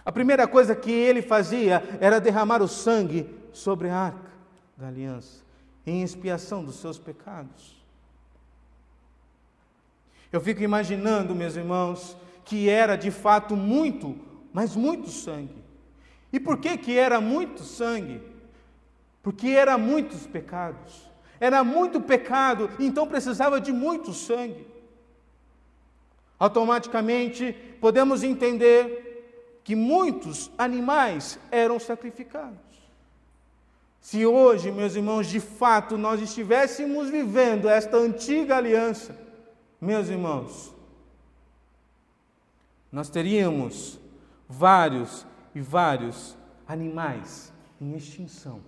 A 0.03 0.11
primeira 0.11 0.47
coisa 0.47 0.75
que 0.75 0.89
ele 0.89 1.21
fazia 1.21 1.83
era 2.01 2.19
derramar 2.19 2.63
o 2.63 2.67
sangue 2.67 3.29
sobre 3.53 3.89
a 3.89 3.95
arca 3.95 4.31
da 4.75 4.87
aliança, 4.87 5.43
em 5.85 6.03
expiação 6.03 6.63
dos 6.63 6.75
seus 6.75 6.97
pecados. 6.97 7.77
Eu 10.31 10.39
fico 10.39 10.61
imaginando, 10.61 11.33
meus 11.33 11.55
irmãos, 11.55 12.15
que 12.45 12.69
era 12.69 12.95
de 12.95 13.11
fato 13.11 13.55
muito, 13.55 14.15
mas 14.53 14.75
muito 14.75 15.09
sangue. 15.09 15.63
E 16.31 16.39
por 16.39 16.59
que 16.59 16.77
que 16.77 16.97
era 16.97 17.19
muito 17.19 17.63
sangue? 17.63 18.21
porque 19.21 19.49
era 19.49 19.77
muitos 19.77 20.25
pecados, 20.25 21.09
era 21.39 21.63
muito 21.63 22.01
pecado, 22.01 22.69
então 22.79 23.07
precisava 23.07 23.59
de 23.59 23.71
muito 23.71 24.13
sangue. 24.13 24.65
Automaticamente 26.37 27.53
podemos 27.81 28.23
entender 28.23 29.61
que 29.63 29.75
muitos 29.75 30.49
animais 30.57 31.37
eram 31.51 31.79
sacrificados. 31.79 32.68
Se 34.01 34.25
hoje, 34.25 34.71
meus 34.71 34.95
irmãos, 34.95 35.27
de 35.27 35.39
fato 35.39 35.97
nós 35.97 36.21
estivéssemos 36.21 37.09
vivendo 37.09 37.67
esta 37.67 37.97
antiga 37.97 38.57
aliança, 38.57 39.15
meus 39.79 40.07
irmãos, 40.07 40.73
nós 42.91 43.09
teríamos 43.09 43.99
vários 44.47 45.25
e 45.53 45.62
vários 45.62 46.35
animais 46.67 47.53
em 47.79 47.95
extinção. 47.95 48.62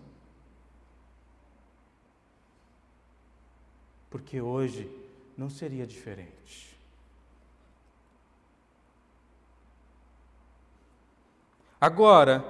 porque 4.11 4.41
hoje 4.41 4.91
não 5.37 5.49
seria 5.49 5.87
diferente. 5.87 6.77
Agora, 11.79 12.45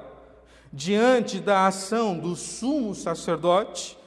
diante 0.71 1.39
da 1.39 1.67
ação 1.67 2.17
do 2.17 2.35
sumo 2.35 2.95
sacerdote, 2.95 3.97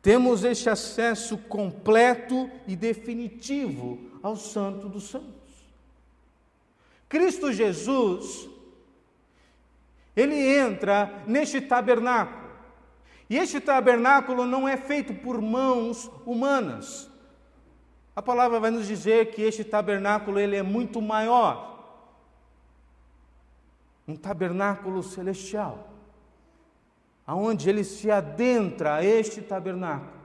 temos 0.00 0.42
este 0.42 0.68
acesso 0.68 1.38
completo 1.38 2.50
e 2.66 2.74
definitivo 2.74 3.98
ao 4.22 4.36
Santo 4.36 4.88
dos 4.88 5.04
Santos. 5.04 5.30
Cristo 7.08 7.52
Jesus, 7.52 8.48
ele 10.16 10.56
entra 10.56 11.22
neste 11.26 11.60
tabernáculo 11.60 12.42
e 13.28 13.38
este 13.38 13.60
tabernáculo 13.60 14.44
não 14.44 14.68
é 14.68 14.76
feito 14.76 15.14
por 15.14 15.40
mãos 15.40 16.10
humanas. 16.26 17.08
A 18.14 18.20
palavra 18.20 18.60
vai 18.60 18.70
nos 18.70 18.86
dizer 18.86 19.30
que 19.30 19.40
este 19.40 19.64
tabernáculo 19.64 20.38
ele 20.38 20.54
é 20.54 20.62
muito 20.62 21.00
maior. 21.00 21.71
Um 24.06 24.16
tabernáculo 24.16 25.02
celestial. 25.02 25.90
Aonde 27.26 27.68
ele 27.68 27.84
se 27.84 28.10
adentra 28.10 28.96
a 28.96 29.04
este 29.04 29.40
tabernáculo. 29.40 30.20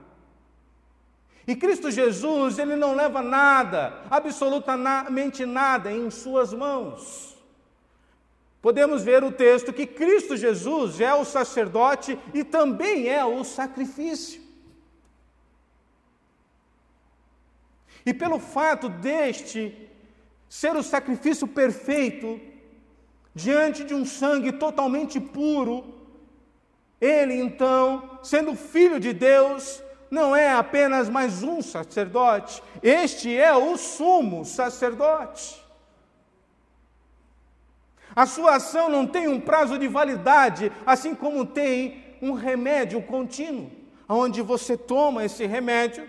E 1.46 1.56
Cristo 1.56 1.90
Jesus, 1.90 2.58
ele 2.58 2.76
não 2.76 2.94
leva 2.94 3.22
nada, 3.22 4.02
absolutamente 4.10 5.46
nada 5.46 5.90
em 5.90 6.10
suas 6.10 6.52
mãos 6.52 7.38
podemos 8.60 9.02
ver 9.02 9.22
o 9.22 9.32
texto 9.32 9.72
que 9.72 9.86
Cristo 9.86 10.36
Jesus 10.36 11.00
é 11.00 11.14
o 11.14 11.24
sacerdote 11.24 12.18
e 12.34 12.42
também 12.44 13.08
é 13.08 13.24
o 13.24 13.44
sacrifício. 13.44 14.42
E 18.04 18.12
pelo 18.12 18.38
fato 18.38 18.88
deste 18.88 19.88
ser 20.48 20.74
o 20.76 20.82
sacrifício 20.82 21.46
perfeito, 21.46 22.40
diante 23.38 23.84
de 23.84 23.94
um 23.94 24.04
sangue 24.04 24.50
totalmente 24.50 25.20
puro, 25.20 25.94
Ele, 27.00 27.34
então, 27.34 28.18
sendo 28.24 28.56
filho 28.56 28.98
de 28.98 29.12
Deus, 29.12 29.80
não 30.10 30.34
é 30.34 30.50
apenas 30.52 31.08
mais 31.08 31.44
um 31.44 31.62
sacerdote, 31.62 32.60
este 32.82 33.36
é 33.36 33.54
o 33.54 33.76
sumo 33.76 34.44
sacerdote. 34.44 35.64
A 38.16 38.26
sua 38.26 38.56
ação 38.56 38.88
não 38.88 39.06
tem 39.06 39.28
um 39.28 39.40
prazo 39.40 39.78
de 39.78 39.86
validade, 39.86 40.72
assim 40.84 41.14
como 41.14 41.46
tem 41.46 42.02
um 42.20 42.32
remédio 42.32 43.00
contínuo, 43.00 43.70
onde 44.08 44.42
você 44.42 44.76
toma 44.76 45.24
esse 45.24 45.46
remédio, 45.46 46.04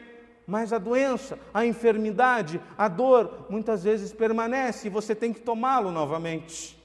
mas 0.47 0.73
a 0.73 0.79
doença, 0.79 1.37
a 1.53 1.63
enfermidade, 1.63 2.59
a 2.75 2.87
dor, 2.87 3.45
muitas 3.51 3.83
vezes 3.83 4.11
permanece 4.11 4.87
e 4.87 4.89
você 4.89 5.13
tem 5.13 5.31
que 5.31 5.41
tomá-lo 5.41 5.91
novamente. 5.91 6.78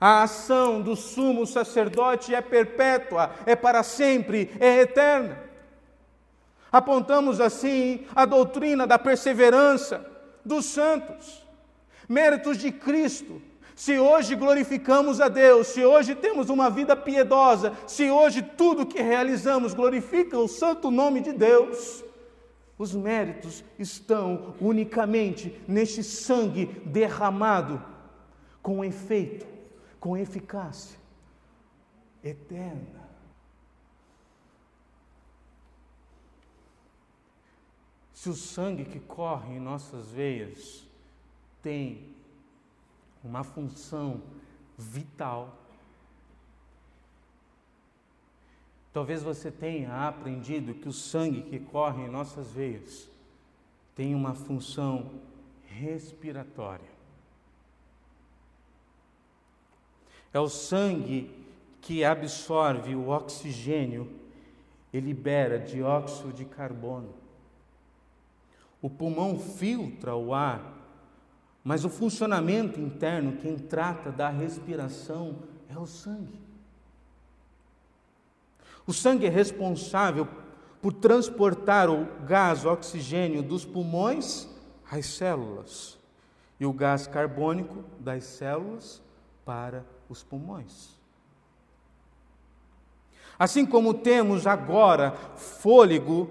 A 0.00 0.22
ação 0.22 0.80
do 0.80 0.94
sumo 0.94 1.44
sacerdote 1.44 2.32
é 2.32 2.40
perpétua, 2.40 3.32
é 3.44 3.56
para 3.56 3.82
sempre, 3.82 4.50
é 4.60 4.80
eterna. 4.80 5.38
Apontamos 6.70 7.40
assim 7.40 8.06
a 8.14 8.24
doutrina 8.24 8.86
da 8.86 8.98
perseverança 8.98 10.06
dos 10.44 10.66
santos, 10.66 11.44
méritos 12.08 12.58
de 12.58 12.70
Cristo. 12.70 13.42
Se 13.74 13.98
hoje 13.98 14.34
glorificamos 14.36 15.20
a 15.20 15.28
Deus, 15.28 15.68
se 15.68 15.84
hoje 15.84 16.14
temos 16.14 16.48
uma 16.48 16.70
vida 16.70 16.94
piedosa, 16.94 17.72
se 17.86 18.10
hoje 18.10 18.42
tudo 18.42 18.86
que 18.86 19.00
realizamos 19.00 19.74
glorifica 19.74 20.38
o 20.38 20.48
santo 20.48 20.90
nome 20.90 21.20
de 21.20 21.32
Deus, 21.32 22.04
os 22.76 22.94
méritos 22.94 23.64
estão 23.78 24.54
unicamente 24.60 25.60
neste 25.66 26.04
sangue 26.04 26.66
derramado 26.84 27.82
com 28.62 28.84
efeito 28.84 29.57
com 30.00 30.16
eficácia 30.16 30.98
eterna. 32.22 33.08
Se 38.12 38.28
o 38.28 38.34
sangue 38.34 38.84
que 38.84 38.98
corre 38.98 39.54
em 39.54 39.60
nossas 39.60 40.10
veias 40.10 40.84
tem 41.62 42.14
uma 43.22 43.44
função 43.44 44.22
vital, 44.76 45.56
talvez 48.92 49.22
você 49.22 49.50
tenha 49.50 50.08
aprendido 50.08 50.74
que 50.74 50.88
o 50.88 50.92
sangue 50.92 51.42
que 51.42 51.60
corre 51.60 52.02
em 52.02 52.10
nossas 52.10 52.50
veias 52.50 53.08
tem 53.94 54.14
uma 54.14 54.34
função 54.34 55.20
respiratória. 55.64 56.97
É 60.32 60.40
o 60.40 60.48
sangue 60.48 61.30
que 61.80 62.04
absorve 62.04 62.94
o 62.94 63.08
oxigênio 63.08 64.10
e 64.92 65.00
libera 65.00 65.58
dióxido 65.58 66.32
de 66.32 66.44
carbono. 66.44 67.14
O 68.80 68.88
pulmão 68.88 69.38
filtra 69.38 70.14
o 70.14 70.32
ar, 70.32 70.74
mas 71.64 71.84
o 71.84 71.88
funcionamento 71.88 72.80
interno, 72.80 73.36
quem 73.38 73.56
trata 73.56 74.10
da 74.10 74.28
respiração, 74.28 75.36
é 75.68 75.78
o 75.78 75.86
sangue. 75.86 76.38
O 78.86 78.92
sangue 78.92 79.26
é 79.26 79.30
responsável 79.30 80.26
por 80.80 80.92
transportar 80.92 81.90
o 81.90 82.06
gás 82.24 82.64
o 82.64 82.72
oxigênio 82.72 83.42
dos 83.42 83.64
pulmões 83.64 84.48
às 84.90 85.06
células 85.06 85.98
e 86.58 86.64
o 86.64 86.72
gás 86.72 87.06
carbônico 87.06 87.84
das 87.98 88.24
células 88.24 89.02
para 89.44 89.84
os 90.08 90.22
pulmões. 90.22 90.98
Assim 93.38 93.64
como 93.64 93.94
temos 93.94 94.46
agora 94.46 95.12
fôlego, 95.36 96.28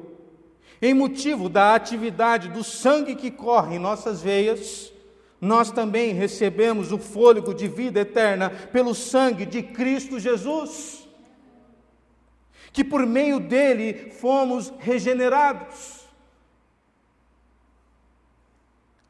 em 0.81 0.93
motivo 0.93 1.47
da 1.47 1.73
atividade 1.73 2.49
do 2.49 2.63
sangue 2.63 3.15
que 3.15 3.31
corre 3.31 3.75
em 3.75 3.79
nossas 3.79 4.21
veias, 4.21 4.91
nós 5.39 5.71
também 5.71 6.13
recebemos 6.13 6.91
o 6.91 6.97
fôlego 6.97 7.53
de 7.53 7.67
vida 7.67 8.01
eterna 8.01 8.49
pelo 8.49 8.93
sangue 8.93 9.45
de 9.45 9.63
Cristo 9.63 10.19
Jesus, 10.19 11.07
que 12.73 12.83
por 12.83 13.05
meio 13.05 13.39
dele 13.39 14.11
fomos 14.11 14.73
regenerados. 14.79 16.05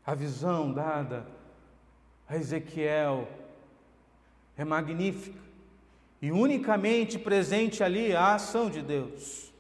A 0.06 0.13
visão 0.13 0.71
dada 0.71 1.25
a 2.30 2.36
Ezequiel 2.36 3.27
é 4.57 4.65
magnífica 4.65 5.39
e 6.21 6.31
unicamente 6.31 7.19
presente 7.19 7.83
ali 7.83 8.15
a 8.15 8.35
ação 8.35 8.69
de 8.69 8.81
Deus. 8.81 9.53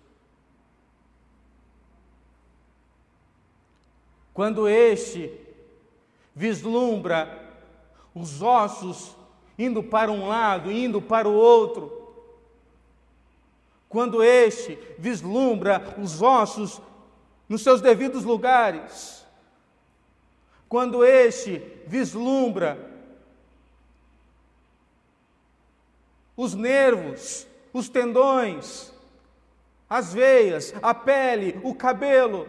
Quando 4.33 4.67
este 4.67 5.31
vislumbra 6.35 7.45
os 8.13 8.41
ossos 8.41 9.15
indo 9.57 9.83
para 9.83 10.11
um 10.11 10.27
lado, 10.27 10.71
indo 10.71 11.01
para 11.01 11.27
o 11.27 11.33
outro, 11.33 11.97
quando 13.89 14.23
este 14.23 14.77
vislumbra 14.97 15.95
os 15.97 16.21
ossos 16.21 16.81
nos 17.47 17.63
seus 17.63 17.81
devidos 17.81 18.23
lugares, 18.23 19.25
quando 20.67 21.03
este 21.05 21.59
vislumbra 21.87 22.86
os 26.37 26.53
nervos, 26.53 27.47
os 27.73 27.89
tendões, 27.89 28.93
as 29.89 30.13
veias, 30.13 30.73
a 30.81 30.93
pele, 30.93 31.59
o 31.63 31.73
cabelo. 31.73 32.47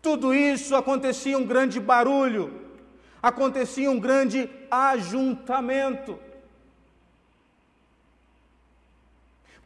Tudo 0.00 0.32
isso 0.32 0.76
acontecia 0.76 1.36
um 1.36 1.44
grande 1.44 1.80
barulho, 1.80 2.62
acontecia 3.20 3.90
um 3.90 3.98
grande 3.98 4.48
ajuntamento. 4.70 6.18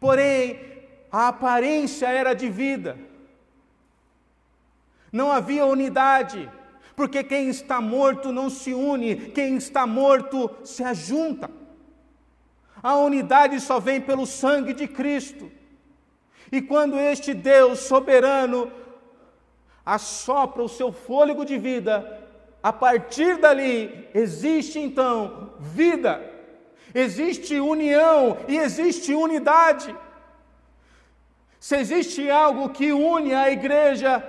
Porém, 0.01 0.87
a 1.12 1.29
aparência 1.29 2.07
era 2.07 2.35
de 2.35 2.49
vida. 2.49 2.97
Não 5.12 5.31
havia 5.33 5.66
unidade, 5.66 6.49
porque 6.94 7.25
quem 7.25 7.49
está 7.49 7.81
morto 7.81 8.33
não 8.33 8.49
se 8.49 8.73
une, 8.73 9.31
quem 9.33 9.57
está 9.57 9.87
morto 9.87 10.51
se 10.64 10.85
ajunta. 10.85 11.51
A 12.83 12.97
unidade 12.97 13.61
só 13.61 13.79
vem 13.81 14.01
pelo 14.01 14.27
sangue 14.27 14.73
de 14.73 14.87
Cristo. 14.87 15.51
E 16.51 16.62
quando 16.62 16.99
este 16.99 17.35
Deus 17.35 17.81
soberano 17.81 18.71
assopra 19.85 20.62
o 20.62 20.69
seu 20.69 20.93
fôlego 20.93 21.45
de 21.45 21.59
vida, 21.59 22.23
a 22.62 22.73
partir 22.73 23.38
dali 23.38 24.09
existe 24.14 24.79
então 24.79 25.53
vida, 25.59 26.23
existe 26.95 27.59
união 27.59 28.38
e 28.47 28.57
existe 28.57 29.14
unidade. 29.14 29.95
Se 31.61 31.77
existe 31.77 32.31
algo 32.31 32.71
que 32.71 32.93
une 32.93 33.35
a 33.35 33.51
igreja, 33.51 34.25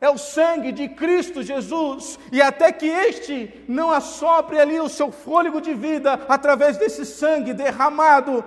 é 0.00 0.08
o 0.08 0.16
sangue 0.16 0.70
de 0.70 0.88
Cristo 0.88 1.42
Jesus, 1.42 2.18
e 2.30 2.40
até 2.40 2.70
que 2.72 2.86
este 2.86 3.64
não 3.68 3.90
assopre 3.90 4.58
ali 4.58 4.78
o 4.78 4.88
seu 4.88 5.10
fôlego 5.10 5.60
de 5.60 5.74
vida 5.74 6.14
através 6.28 6.76
desse 6.76 7.04
sangue 7.04 7.52
derramado, 7.52 8.44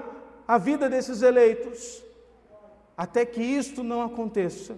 a 0.48 0.58
vida 0.58 0.90
desses 0.90 1.22
eleitos, 1.22 2.02
até 2.96 3.26
que 3.26 3.42
isto 3.42 3.84
não 3.84 4.02
aconteça, 4.02 4.78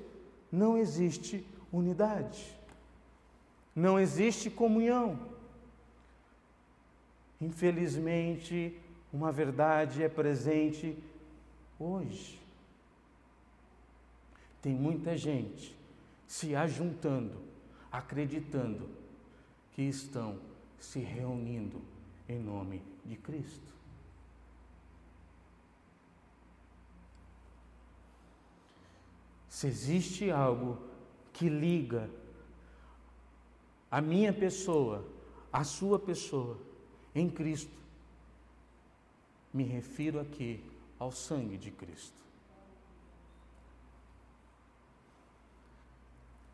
não 0.51 0.77
existe 0.77 1.45
unidade, 1.71 2.43
não 3.75 3.99
existe 3.99 4.49
comunhão. 4.49 5.19
Infelizmente, 7.39 8.79
uma 9.11 9.31
verdade 9.31 10.01
é 10.01 10.09
presente 10.09 10.97
hoje. 11.79 12.39
Tem 14.61 14.73
muita 14.73 15.17
gente 15.17 15.75
se 16.33 16.55
ajuntando, 16.55 17.37
acreditando 17.91 18.89
que 19.71 19.83
estão 19.83 20.39
se 20.79 20.97
reunindo 20.97 21.79
em 22.27 22.39
nome 22.39 22.81
de 23.05 23.15
Cristo. 23.17 23.71
Se 29.47 29.67
existe 29.67 30.31
algo 30.31 30.81
que 31.31 31.47
liga 31.47 32.09
a 33.91 34.01
minha 34.01 34.33
pessoa, 34.33 35.07
a 35.51 35.63
sua 35.63 35.99
pessoa 35.99 36.59
em 37.13 37.29
Cristo, 37.29 37.77
me 39.53 39.63
refiro 39.65 40.19
aqui 40.19 40.65
ao 40.97 41.11
sangue 41.11 41.57
de 41.59 41.69
Cristo. 41.69 42.22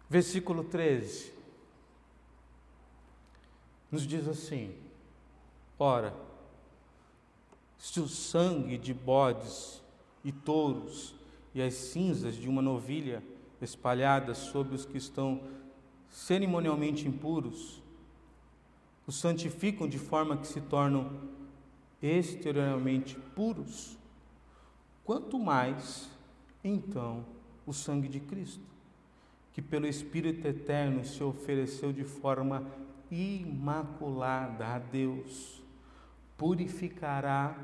Versículo 0.10 0.64
13 0.64 1.32
nos 3.92 4.06
diz 4.08 4.28
assim: 4.28 4.76
Ora, 5.78 6.16
se 7.78 8.00
o 8.00 8.08
sangue 8.08 8.78
de 8.78 8.94
bodes 8.94 9.82
e 10.24 10.32
touros 10.32 11.16
e 11.54 11.62
as 11.62 11.74
cinzas 11.74 12.36
de 12.36 12.50
uma 12.50 12.62
novilha 12.62 13.24
espalhadas 13.62 14.38
sobre 14.38 14.76
os 14.76 14.86
que 14.86 14.98
estão 14.98 15.42
cerimonialmente 16.10 17.08
impuros 17.08 17.82
os 19.10 19.16
santificam 19.16 19.90
de 19.90 19.98
forma 19.98 20.38
que 20.38 20.48
se 20.48 20.62
tornam 20.62 21.20
exteriormente 22.00 23.16
puros, 23.36 23.98
quanto 25.04 25.40
mais, 25.40 26.08
então, 26.64 27.26
o 27.66 27.74
sangue 27.74 28.08
de 28.08 28.20
Cristo, 28.20 28.62
que 29.54 29.62
pelo 29.62 29.88
Espírito 29.88 30.48
Eterno 30.48 31.04
se 31.04 31.24
ofereceu 31.24 31.92
de 31.92 32.04
forma 32.04 32.66
imaculada 33.12 34.68
a 34.68 34.80
Deus, 34.80 35.62
purificará 36.38 37.56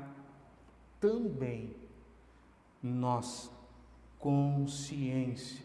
também 1.00 1.74
nossa 2.82 3.50
consciência 4.18 5.64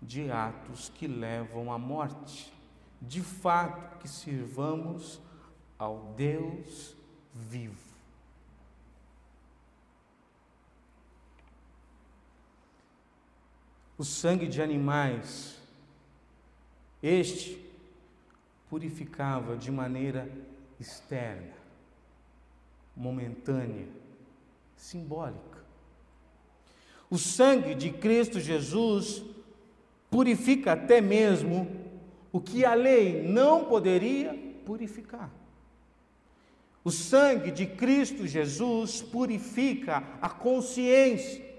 de 0.00 0.30
atos 0.30 0.88
que 0.88 1.06
levam 1.06 1.72
à 1.72 1.78
morte, 1.78 2.52
de 3.00 3.20
fato 3.20 3.98
que 3.98 4.08
sirvamos 4.08 5.20
ao 5.78 6.12
Deus 6.16 6.96
vivo. 7.34 7.92
O 13.96 14.04
sangue 14.04 14.48
de 14.48 14.60
animais, 14.60 15.61
este 17.02 17.58
purificava 18.70 19.56
de 19.56 19.70
maneira 19.70 20.28
externa, 20.80 21.52
momentânea, 22.96 23.86
simbólica. 24.76 25.62
O 27.10 27.18
sangue 27.18 27.74
de 27.74 27.90
Cristo 27.90 28.40
Jesus 28.40 29.22
purifica 30.10 30.72
até 30.72 31.00
mesmo 31.00 31.68
o 32.32 32.40
que 32.40 32.64
a 32.64 32.74
lei 32.74 33.22
não 33.22 33.66
poderia 33.66 34.32
purificar. 34.64 35.30
O 36.84 36.90
sangue 36.90 37.50
de 37.50 37.66
Cristo 37.66 38.26
Jesus 38.26 39.02
purifica 39.02 40.02
a 40.20 40.28
consciência. 40.28 41.51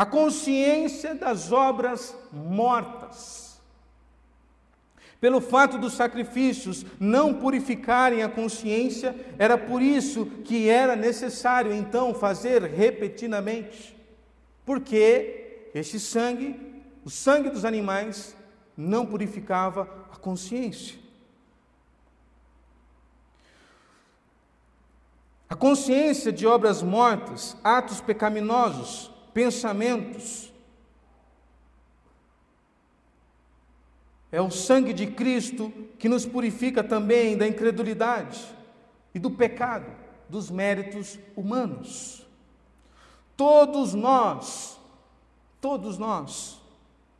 A 0.00 0.06
consciência 0.06 1.14
das 1.14 1.52
obras 1.52 2.16
mortas. 2.32 3.60
Pelo 5.20 5.42
fato 5.42 5.76
dos 5.76 5.92
sacrifícios 5.92 6.86
não 6.98 7.34
purificarem 7.34 8.22
a 8.22 8.28
consciência, 8.30 9.14
era 9.38 9.58
por 9.58 9.82
isso 9.82 10.24
que 10.42 10.70
era 10.70 10.96
necessário 10.96 11.70
então 11.74 12.14
fazer 12.14 12.62
repetidamente. 12.62 13.94
Porque 14.64 15.68
este 15.74 16.00
sangue, 16.00 16.82
o 17.04 17.10
sangue 17.10 17.50
dos 17.50 17.66
animais, 17.66 18.34
não 18.74 19.04
purificava 19.04 19.82
a 20.10 20.16
consciência. 20.16 20.98
A 25.46 25.54
consciência 25.54 26.32
de 26.32 26.46
obras 26.46 26.82
mortas, 26.82 27.54
atos 27.62 28.00
pecaminosos, 28.00 29.10
pensamentos, 29.32 30.50
É 34.32 34.40
o 34.40 34.50
sangue 34.50 34.92
de 34.92 35.08
Cristo 35.08 35.72
que 35.98 36.08
nos 36.08 36.24
purifica 36.24 36.84
também 36.84 37.36
da 37.36 37.48
incredulidade 37.48 38.40
e 39.14 39.18
do 39.18 39.30
pecado, 39.30 39.90
dos 40.28 40.50
méritos 40.50 41.18
humanos. 41.34 42.24
Todos 43.36 43.92
nós, 43.92 44.78
todos 45.60 45.98
nós, 45.98 46.60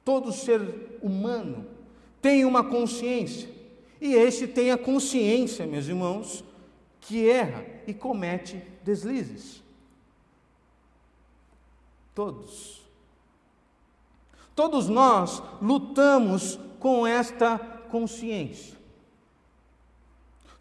todo 0.04 0.32
ser 0.32 0.98
humano 1.02 1.66
tem 2.22 2.44
uma 2.44 2.62
consciência, 2.62 3.48
e 4.00 4.14
este 4.14 4.46
tem 4.46 4.70
a 4.70 4.78
consciência, 4.78 5.66
meus 5.66 5.88
irmãos, 5.88 6.44
que 7.00 7.28
erra 7.28 7.64
e 7.86 7.94
comete 7.94 8.62
deslizes. 8.84 9.62
Todos. 12.14 12.80
Todos 14.54 14.88
nós 14.88 15.42
lutamos 15.60 16.58
com 16.78 17.06
esta 17.06 17.58
consciência. 17.90 18.78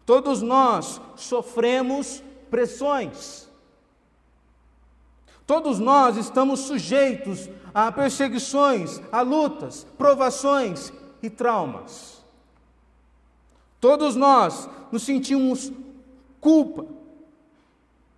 Todos 0.06 0.42
nós 0.42 1.00
sofremos 1.16 2.22
pressões. 2.50 3.48
Todos 5.46 5.78
nós 5.78 6.16
estamos 6.16 6.60
sujeitos 6.60 7.48
a 7.74 7.90
perseguições, 7.90 9.00
a 9.10 9.20
lutas, 9.20 9.86
provações 9.98 10.92
e 11.22 11.28
traumas. 11.28 12.24
Todos 13.80 14.14
nós 14.14 14.68
nos 14.92 15.02
sentimos 15.02 15.72
culpa. 16.40 16.86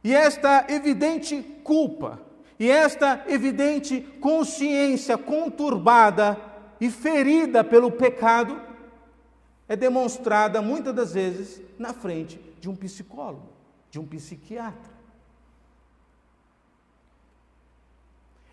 E 0.04 0.14
esta 0.14 0.66
evidente 0.68 1.42
culpa, 1.62 2.20
e 2.62 2.70
esta 2.70 3.24
evidente 3.26 4.00
consciência 4.20 5.18
conturbada 5.18 6.40
e 6.80 6.88
ferida 6.88 7.64
pelo 7.64 7.90
pecado 7.90 8.62
é 9.68 9.74
demonstrada 9.74 10.62
muitas 10.62 10.94
das 10.94 11.14
vezes 11.14 11.60
na 11.76 11.92
frente 11.92 12.40
de 12.60 12.70
um 12.70 12.76
psicólogo, 12.76 13.48
de 13.90 13.98
um 13.98 14.06
psiquiatra. 14.06 14.92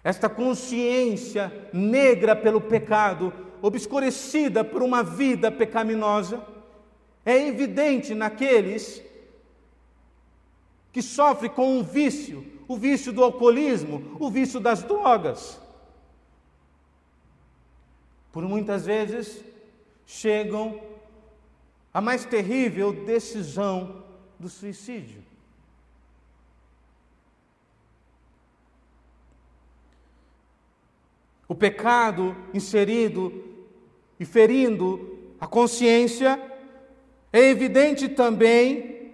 Esta 0.04 0.28
consciência 0.28 1.70
negra 1.72 2.36
pelo 2.36 2.62
pecado, 2.62 3.32
obscurecida 3.62 4.64
por 4.64 4.82
uma 4.82 5.04
vida 5.04 5.52
pecaminosa, 5.52 6.44
é 7.24 7.48
evidente 7.48 8.16
naqueles 8.16 9.04
que 10.92 11.04
sofrem 11.04 11.52
com 11.52 11.78
um 11.78 11.84
vício, 11.84 12.58
o 12.70 12.78
vício 12.78 13.12
do 13.12 13.24
alcoolismo, 13.24 14.16
o 14.20 14.30
vício 14.30 14.60
das 14.60 14.84
drogas 14.84 15.60
por 18.32 18.44
muitas 18.44 18.86
vezes 18.86 19.44
chegam 20.06 20.80
à 21.92 22.00
mais 22.00 22.26
terrível 22.26 22.94
decisão 22.94 24.04
do 24.40 24.48
suicídio. 24.48 25.24
O 31.48 31.56
pecado 31.56 32.36
inserido 32.54 33.34
e 34.20 34.26
ferindo 34.26 35.34
a 35.42 35.48
consciência 35.48 36.40
é 37.34 37.50
evidente 37.50 38.08
também 38.08 39.12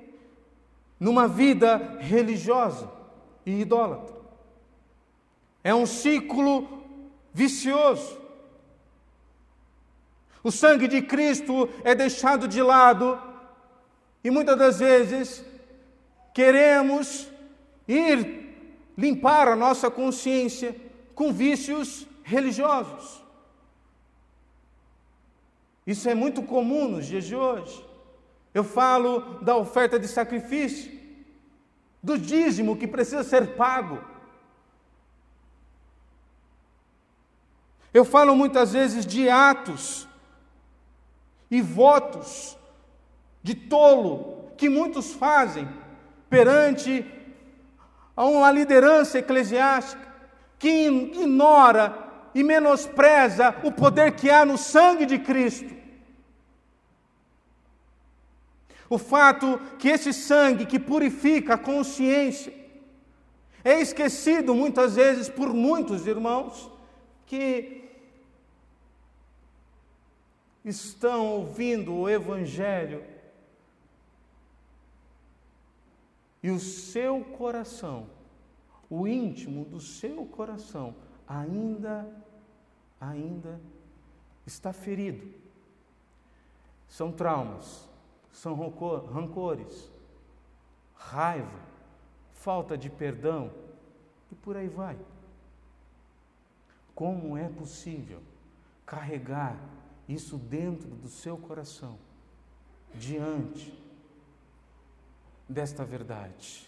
numa 0.99 1.25
vida 1.25 1.97
religiosa 2.01 2.94
e 3.45 3.61
idólatra. 3.61 4.15
É 5.63 5.73
um 5.73 5.85
ciclo 5.85 6.83
vicioso. 7.33 8.17
O 10.43 10.51
sangue 10.51 10.87
de 10.87 11.01
Cristo 11.01 11.69
é 11.83 11.95
deixado 11.95 12.47
de 12.47 12.61
lado 12.61 13.19
e 14.23 14.29
muitas 14.29 14.57
das 14.57 14.79
vezes 14.79 15.43
queremos 16.33 17.27
ir 17.87 18.45
limpar 18.97 19.47
a 19.47 19.55
nossa 19.55 19.89
consciência 19.89 20.75
com 21.13 21.31
vícios 21.31 22.07
religiosos. 22.23 23.23
Isso 25.85 26.09
é 26.09 26.15
muito 26.15 26.41
comum 26.41 26.87
nos 26.87 27.05
dias 27.05 27.25
de 27.25 27.35
hoje. 27.35 27.85
Eu 28.53 28.63
falo 28.63 29.39
da 29.41 29.55
oferta 29.55 29.99
de 29.99 30.07
sacrifício, 30.07 30.91
do 32.05 32.19
dízimo 32.19 32.77
que 32.77 32.87
precisa 32.87 33.23
ser 33.23 33.55
pago. 33.55 33.99
Eu 37.91 38.05
falo 38.05 38.35
muitas 38.35 38.73
vezes 38.73 39.07
de 39.07 39.27
atos 39.27 40.07
e 41.49 41.63
votos 41.63 42.55
de 43.41 43.55
tolo 43.55 44.51
que 44.55 44.69
muitos 44.69 45.13
fazem 45.13 45.67
perante 46.29 47.03
a 48.15 48.23
uma 48.25 48.51
liderança 48.51 49.17
eclesiástica 49.17 50.05
que 50.59 50.87
ignora 50.87 51.97
e 52.35 52.43
menospreza 52.43 53.55
o 53.63 53.71
poder 53.71 54.11
que 54.11 54.29
há 54.29 54.45
no 54.45 54.59
sangue 54.59 55.07
de 55.07 55.17
Cristo. 55.17 55.74
O 58.89 58.97
fato 58.97 59.59
que 59.79 59.87
esse 59.87 60.13
sangue 60.13 60.65
que 60.65 60.79
purifica 60.79 61.55
a 61.55 61.57
consciência 61.57 62.53
é 63.63 63.81
esquecido 63.81 64.53
muitas 64.53 64.95
vezes 64.95 65.27
por 65.27 65.51
muitos 65.53 66.05
irmãos 66.05 66.69
que 67.25 67.83
estão 70.63 71.27
ouvindo 71.27 71.93
o 71.93 72.09
Evangelho 72.09 73.03
e 76.43 76.51
o 76.51 76.59
seu 76.59 77.21
coração, 77.23 78.07
o 78.87 79.07
íntimo 79.07 79.65
do 79.65 79.79
seu 79.79 80.27
coração, 80.27 80.95
ainda, 81.27 82.07
ainda 83.01 83.59
está 84.45 84.71
ferido. 84.71 85.27
São 86.87 87.11
traumas, 87.11 87.89
são 88.35 88.53
rancores, 88.53 89.89
raiva, 90.93 91.59
falta 92.33 92.77
de 92.77 92.89
perdão 92.89 93.49
e 94.29 94.35
por 94.35 94.57
aí 94.57 94.67
vai. 94.67 94.97
Como 96.93 97.37
é 97.37 97.47
possível 97.47 98.21
carregar 98.85 99.57
isso 100.07 100.37
dentro 100.37 100.89
do 100.89 101.07
seu 101.07 101.37
coração, 101.37 101.97
diante 102.93 103.73
desta 105.47 105.85
verdade? 105.85 106.67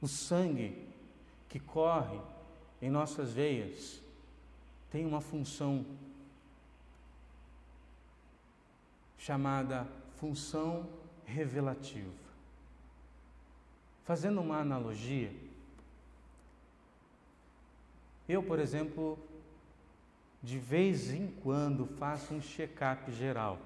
O 0.00 0.08
sangue 0.08 0.88
que 1.50 1.60
corre 1.60 2.18
em 2.80 2.88
nossas 2.88 3.30
veias 3.34 4.00
tem 4.90 5.04
uma 5.04 5.20
função 5.20 5.84
chamada 9.20 9.86
função 10.16 10.88
revelativa. 11.26 12.10
Fazendo 14.02 14.40
uma 14.40 14.58
analogia, 14.58 15.30
eu, 18.26 18.42
por 18.42 18.58
exemplo, 18.58 19.18
de 20.42 20.58
vez 20.58 21.10
em 21.10 21.28
quando 21.42 21.86
faço 21.98 22.32
um 22.32 22.40
check-up 22.40 23.12
geral. 23.12 23.58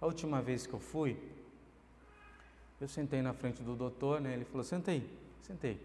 A 0.00 0.06
última 0.06 0.42
vez 0.42 0.66
que 0.66 0.74
eu 0.74 0.80
fui, 0.80 1.16
eu 2.80 2.88
sentei 2.88 3.22
na 3.22 3.32
frente 3.32 3.62
do 3.62 3.76
doutor, 3.76 4.20
né? 4.20 4.32
Ele 4.32 4.44
falou: 4.44 4.64
"Senta 4.64 4.90
aí". 4.90 5.08
Sentei. 5.40 5.80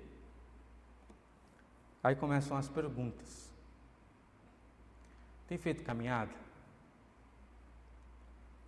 Aí 2.03 2.15
começam 2.15 2.57
as 2.57 2.67
perguntas. 2.67 3.51
Tem 5.47 5.57
feito 5.57 5.84
caminhada? 5.84 6.44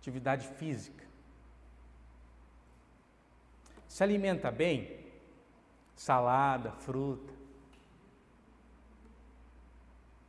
Atividade 0.00 0.46
física? 0.46 1.04
Se 3.88 4.02
alimenta 4.02 4.50
bem? 4.50 4.98
Salada, 5.96 6.72
fruta? 6.72 7.32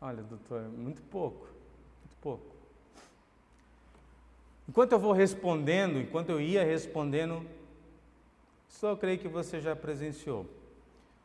Olha, 0.01 0.23
doutor, 0.23 0.61
muito 0.69 1.01
pouco, 1.03 1.45
muito 1.45 2.15
pouco. 2.21 2.55
Enquanto 4.67 4.93
eu 4.93 4.99
vou 4.99 5.11
respondendo, 5.11 5.99
enquanto 5.99 6.29
eu 6.29 6.39
ia 6.39 6.63
respondendo, 6.63 7.45
só 8.67 8.95
creio 8.95 9.19
que 9.19 9.27
você 9.27 9.59
já 9.59 9.75
presenciou. 9.75 10.45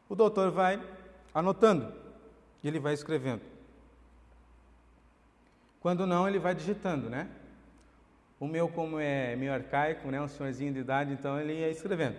O 0.09 0.15
doutor 0.15 0.51
vai 0.51 0.83
anotando 1.33 1.95
e 2.63 2.69
ele 2.69 2.81
vai 2.81 2.95
escrevendo. 2.95 3.43
Quando 5.81 6.07
não, 6.07 6.27
ele 6.27 6.39
vai 6.39 6.55
digitando, 6.55 7.09
né? 7.09 7.31
O 8.45 8.47
meu, 8.47 8.69
como 8.69 8.99
é 8.99 9.35
meio 9.37 9.55
arcaico, 9.55 10.11
né? 10.11 10.21
um 10.21 10.29
senhorzinho 10.29 10.71
de 10.71 10.81
idade, 10.81 11.15
então 11.15 11.41
ele 11.41 11.55
ia 11.55 11.71
escrevendo. 11.71 12.17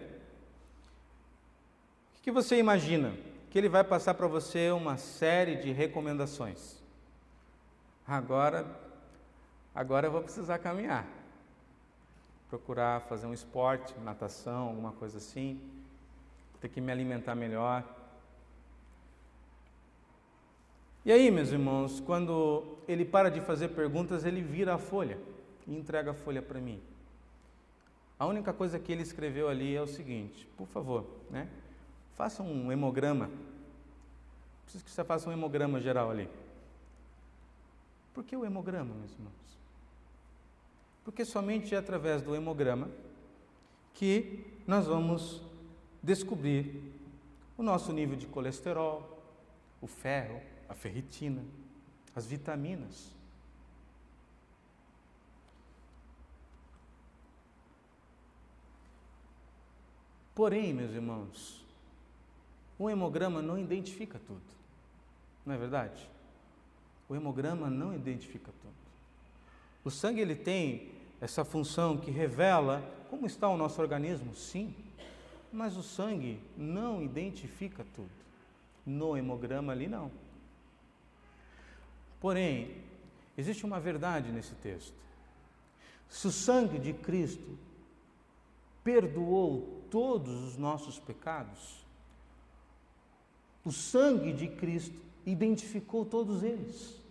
O 2.17 2.21
que 2.23 2.31
você 2.31 2.57
imagina? 2.57 3.13
Que 3.51 3.59
ele 3.59 3.69
vai 3.69 3.83
passar 3.83 4.15
para 4.15 4.25
você 4.25 4.71
uma 4.71 4.97
série 4.97 5.55
de 5.57 5.71
recomendações. 5.71 6.81
Agora, 8.07 8.65
agora 9.75 10.07
eu 10.07 10.11
vou 10.11 10.23
precisar 10.23 10.57
caminhar. 10.57 11.05
Procurar 12.49 13.01
fazer 13.01 13.27
um 13.27 13.33
esporte, 13.33 13.93
natação, 14.03 14.69
alguma 14.69 14.93
coisa 14.93 15.19
assim. 15.19 15.61
Ter 16.59 16.69
que 16.69 16.81
me 16.81 16.91
alimentar 16.91 17.35
melhor. 17.35 17.83
E 21.05 21.11
aí, 21.11 21.29
meus 21.29 21.51
irmãos, 21.51 21.99
quando 21.99 22.79
ele 22.87 23.05
para 23.05 23.29
de 23.29 23.41
fazer 23.41 23.67
perguntas, 23.67 24.25
ele 24.25 24.41
vira 24.41 24.73
a 24.73 24.79
folha 24.79 25.34
e 25.67 25.75
entrega 25.75 26.11
a 26.11 26.13
folha 26.13 26.41
para 26.41 26.59
mim. 26.59 26.81
A 28.17 28.25
única 28.25 28.53
coisa 28.53 28.79
que 28.79 28.91
ele 28.91 29.01
escreveu 29.01 29.49
ali 29.49 29.75
é 29.75 29.81
o 29.81 29.87
seguinte: 29.87 30.47
por 30.57 30.67
favor, 30.67 31.05
né? 31.29 31.49
Faça 32.15 32.41
um 32.41 32.71
hemograma. 32.71 33.29
Preciso 34.63 34.83
que 34.83 34.91
você 34.91 35.03
faça 35.03 35.29
um 35.29 35.33
hemograma 35.33 35.81
geral 35.81 36.09
ali. 36.09 36.29
Por 38.13 38.23
que 38.23 38.35
o 38.35 38.45
hemograma, 38.45 38.95
meus 38.95 39.11
irmãos? 39.11 39.33
Porque 41.03 41.25
somente 41.25 41.75
é 41.75 41.77
através 41.77 42.21
do 42.21 42.33
hemograma 42.33 42.89
que 43.93 44.45
nós 44.65 44.87
vamos 44.87 45.41
descobrir 46.01 46.93
o 47.57 47.63
nosso 47.63 47.91
nível 47.91 48.15
de 48.15 48.25
colesterol, 48.25 49.21
o 49.81 49.87
ferro, 49.87 50.41
a 50.67 50.73
ferritina, 50.73 51.43
as 52.15 52.25
vitaminas. 52.25 53.13
Porém, 60.35 60.73
meus 60.73 60.91
irmãos, 60.91 61.63
o 62.77 62.89
hemograma 62.89 63.41
não 63.41 63.57
identifica 63.57 64.19
tudo. 64.27 64.41
Não 65.45 65.55
é 65.55 65.57
verdade? 65.57 66.09
O 67.07 67.15
hemograma 67.15 67.69
não 67.69 67.95
identifica 67.95 68.51
tudo. 68.61 68.73
O 69.85 69.89
sangue 69.89 70.19
ele 70.19 70.35
tem 70.35 70.91
essa 71.21 71.45
função 71.45 71.97
que 71.97 72.11
revela 72.11 72.83
como 73.09 73.25
está 73.25 73.47
o 73.47 73.55
nosso 73.55 73.81
organismo, 73.81 74.35
sim, 74.35 74.75
mas 75.53 75.77
o 75.77 75.83
sangue 75.83 76.39
não 76.57 77.01
identifica 77.01 77.85
tudo. 77.95 78.09
No 78.85 79.15
hemograma 79.15 79.71
ali 79.71 79.87
não. 79.87 80.11
Porém, 82.19 82.75
existe 83.37 83.65
uma 83.65 83.79
verdade 83.79 84.31
nesse 84.31 84.53
texto. 84.55 84.93
Se 86.09 86.27
o 86.27 86.31
sangue 86.31 86.77
de 86.77 86.91
Cristo 86.91 87.57
perdoou 88.83 89.84
todos 89.95 90.43
os 90.43 90.57
nossos 90.57 90.99
pecados, 90.99 91.87
o 93.63 93.71
sangue 93.71 94.33
de 94.33 94.49
Cristo 94.49 94.99
identificou 95.25 96.03
todos 96.03 96.43
eles. 96.43 97.01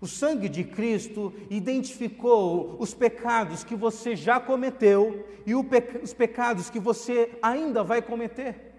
O 0.00 0.08
sangue 0.08 0.48
de 0.48 0.64
Cristo 0.64 1.32
identificou 1.48 2.74
os 2.80 2.92
pecados 2.92 3.62
que 3.62 3.76
você 3.76 4.16
já 4.16 4.40
cometeu 4.40 5.24
e 5.46 5.54
os 5.54 6.12
pecados 6.12 6.68
que 6.68 6.80
você 6.80 7.38
ainda 7.40 7.84
vai 7.84 8.02
cometer. 8.02 8.74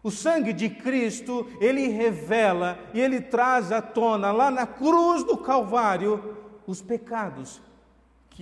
O 0.00 0.12
sangue 0.12 0.52
de 0.52 0.70
Cristo, 0.70 1.44
ele 1.60 1.88
revela 1.88 2.78
e 2.94 3.00
ele 3.00 3.20
traz 3.20 3.72
à 3.72 3.82
tona, 3.82 4.30
lá 4.30 4.48
na 4.48 4.64
cruz 4.64 5.24
do 5.24 5.36
Calvário, 5.36 6.36
os 6.68 6.80
pecados 6.80 7.60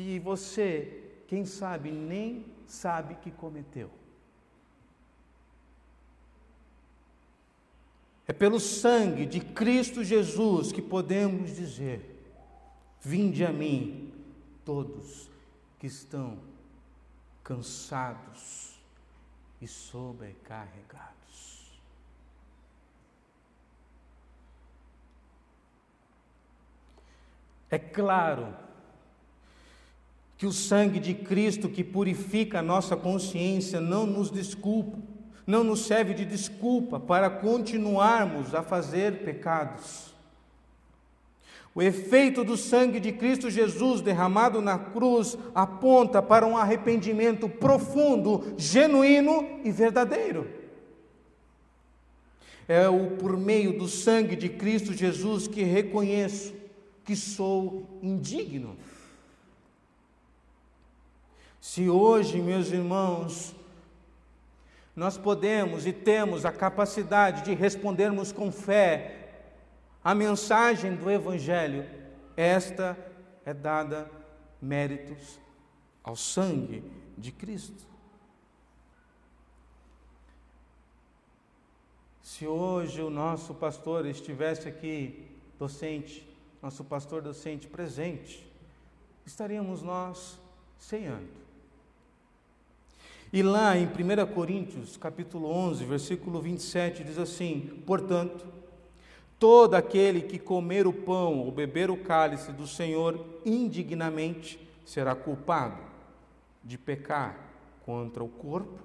que 0.05 0.18
você, 0.20 1.03
quem 1.26 1.44
sabe, 1.44 1.90
nem 1.90 2.46
sabe 2.66 3.16
que 3.16 3.32
cometeu. 3.32 3.90
É 8.24 8.32
pelo 8.32 8.61
sangue 8.61 9.26
de 9.26 9.40
Cristo 9.40 10.05
Jesus 10.05 10.70
que 10.70 10.80
podemos 10.80 11.57
dizer: 11.57 12.22
Vinde 13.01 13.44
a 13.44 13.53
mim, 13.53 14.14
todos 14.64 15.28
que 15.80 15.88
estão 15.88 16.38
cansados 17.42 18.78
e 19.61 19.66
sobrecarregados. 19.66 21.72
É 27.68 27.78
claro 27.78 28.68
que 30.39 30.47
o 30.47 30.53
sangue 30.53 31.01
de 31.01 31.14
Cristo 31.14 31.68
que 31.68 31.82
purifica 31.82 32.61
a 32.61 32.62
nossa 32.62 32.97
consciência 32.97 33.80
não 33.80 34.07
nos 34.07 34.30
desculpa, 34.30 34.97
não 35.45 35.64
nos 35.64 35.84
serve 35.84 36.14
de 36.14 36.24
desculpa 36.24 37.01
para 37.01 37.28
continuarmos 37.28 38.55
a 38.55 38.62
fazer 38.62 39.24
pecados. 39.24 40.14
O 41.74 41.82
efeito 41.82 42.45
do 42.45 42.57
sangue 42.57 43.01
de 43.01 43.12
Cristo 43.12 43.51
Jesus 43.51 44.01
derramado 44.01 44.61
na 44.61 44.78
cruz 44.78 45.36
aponta 45.53 46.22
para 46.22 46.47
um 46.47 46.57
arrependimento 46.57 47.49
profundo, 47.49 48.55
genuíno 48.57 49.61
e 49.64 49.72
verdadeiro. 49.72 50.47
É 52.68 52.89
o 52.89 53.16
por 53.16 53.36
meio 53.36 53.76
do 53.76 53.89
sangue 53.89 54.36
de 54.36 54.49
Cristo 54.49 54.93
Jesus 54.93 55.49
que 55.49 55.64
reconheço 55.64 56.55
que 57.05 57.16
sou 57.16 57.99
indigno. 58.03 58.76
Se 61.69 61.87
hoje, 61.87 62.41
meus 62.41 62.69
irmãos, 62.73 63.55
nós 64.97 65.19
podemos 65.19 65.87
e 65.87 65.93
temos 65.93 66.47
a 66.47 66.51
capacidade 66.51 67.45
de 67.45 67.53
respondermos 67.53 68.33
com 68.33 68.51
fé 68.51 69.43
a 70.03 70.14
mensagem 70.14 70.97
do 70.97 71.11
Evangelho, 71.11 71.87
esta 72.35 72.97
é 73.45 73.53
dada 73.53 74.11
méritos 74.62 75.39
ao 76.03 76.16
sangue 76.16 76.91
de 77.19 77.31
Cristo. 77.33 77.87
Se 82.23 82.47
hoje 82.47 83.03
o 83.03 83.11
nosso 83.11 83.53
pastor 83.53 84.07
estivesse 84.07 84.66
aqui, 84.66 85.31
docente, 85.59 86.27
nosso 86.62 86.83
pastor 86.83 87.21
docente 87.21 87.69
presente, 87.69 88.51
estaríamos 89.27 89.83
nós 89.83 90.39
ceando. 90.79 91.47
E 93.31 93.43
lá 93.43 93.76
em 93.76 93.85
1 93.85 94.33
Coríntios, 94.33 94.97
capítulo 94.97 95.51
11, 95.51 95.85
versículo 95.85 96.41
27, 96.41 97.05
diz 97.05 97.18
assim: 97.18 97.83
Portanto, 97.85 98.47
todo 99.39 99.74
aquele 99.74 100.22
que 100.22 100.39
comer 100.39 100.87
o 100.87 100.93
pão 100.93 101.41
ou 101.41 101.53
beber 101.53 101.91
o 101.91 102.03
cálice 102.03 102.53
do 102.53 102.66
Senhor 102.66 103.22
indignamente 103.45 104.59
será 104.85 105.14
culpado 105.14 105.83
de 106.64 106.79
pecar 106.79 107.39
contra 107.85 108.24
o 108.24 108.29
corpo 108.29 108.83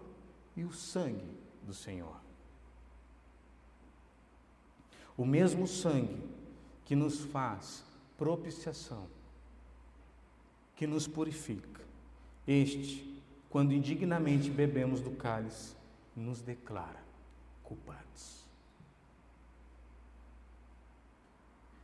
e 0.58 0.66
o 0.66 0.74
sangue 0.74 1.38
do 1.62 1.74
Senhor. 1.74 2.18
O 5.16 5.26
mesmo 5.26 5.66
sangue 5.66 6.22
que 6.84 6.98
nos 6.98 7.22
faz 7.22 7.86
propiciação, 8.18 9.08
que 10.76 10.86
nos 10.86 11.08
purifica, 11.08 11.82
este 12.46 13.13
quando 13.54 13.72
indignamente 13.72 14.50
bebemos 14.50 15.00
do 15.00 15.12
cálice, 15.12 15.76
nos 16.16 16.42
declara 16.42 17.00
culpados. 17.62 18.44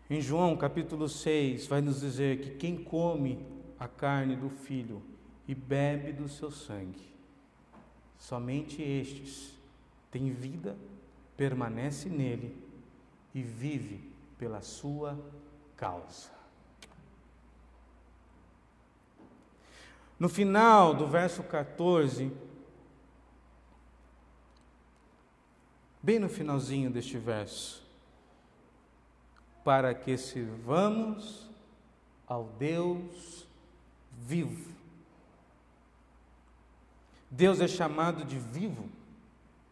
Em 0.10 0.20
João 0.20 0.58
capítulo 0.58 1.08
6, 1.08 1.68
vai 1.68 1.80
nos 1.80 2.00
dizer 2.00 2.42
que 2.42 2.56
quem 2.56 2.84
come 2.84 3.46
a 3.78 3.88
carne 3.88 4.36
do 4.36 4.50
filho 4.50 5.00
e 5.48 5.54
bebe 5.54 6.12
do 6.12 6.28
seu 6.28 6.50
sangue, 6.50 7.14
somente 8.18 8.82
estes 8.82 9.54
têm 10.10 10.32
vida, 10.32 10.76
permanece 11.38 12.10
nele 12.10 12.58
e 13.32 13.44
vive 13.44 14.10
pela 14.40 14.64
sua 14.64 15.24
causa. 15.78 16.39
No 20.20 20.28
final 20.28 20.94
do 20.94 21.08
verso 21.08 21.42
14, 21.44 22.30
bem 26.04 26.20
no 26.20 26.28
finalzinho 26.28 26.92
deste 26.92 27.18
verso, 27.18 27.82
para 29.64 29.94
que 29.94 30.18
sirvamos 30.18 31.50
ao 32.28 32.44
Deus 32.60 33.48
vivo. 34.12 34.74
Deus 37.32 37.62
é 37.62 37.68
chamado 37.68 38.26
de 38.26 38.38
vivo, 38.38 38.90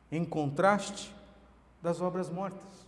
em 0.10 0.24
contraste 0.24 1.14
das 1.82 2.00
obras 2.00 2.30
mortas. 2.30 2.88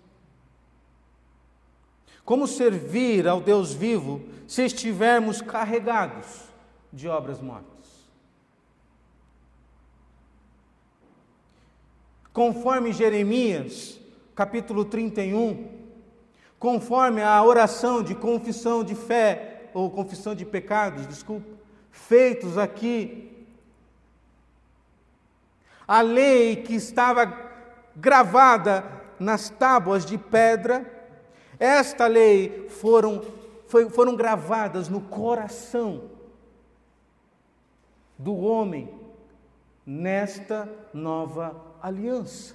Como 2.24 2.48
servir 2.48 3.28
ao 3.28 3.42
Deus 3.42 3.74
vivo 3.74 4.24
se 4.48 4.64
estivermos 4.64 5.42
carregados 5.42 6.49
de 6.92 7.08
obras 7.08 7.40
mortas. 7.42 7.70
Conforme 12.34 12.94
Jeremias, 12.94 14.00
capítulo 14.36 14.86
31, 14.86 15.68
conforme 16.58 17.22
a 17.22 17.44
oração 17.44 18.02
de 18.02 18.16
confissão 18.16 18.84
de 18.84 18.96
fé, 18.96 19.70
ou 19.74 19.90
confissão 19.90 20.34
de 20.34 20.46
pecados, 20.46 21.06
desculpa, 21.06 21.48
feitos 21.92 22.58
aqui, 22.58 23.46
a 25.88 26.02
lei 26.02 26.58
que 26.58 26.76
estava 26.76 27.32
gravada 27.96 28.84
nas 29.20 29.50
tábuas 29.50 30.06
de 30.06 30.18
pedra, 30.18 30.86
esta 31.60 32.08
lei 32.08 32.68
foram, 32.70 33.22
foi, 33.68 33.90
foram 33.90 34.16
gravadas 34.16 34.88
no 34.88 35.02
coração 35.02 36.19
do 38.20 38.36
homem 38.36 38.90
nesta 39.86 40.70
nova 40.94 41.56
aliança. 41.82 42.54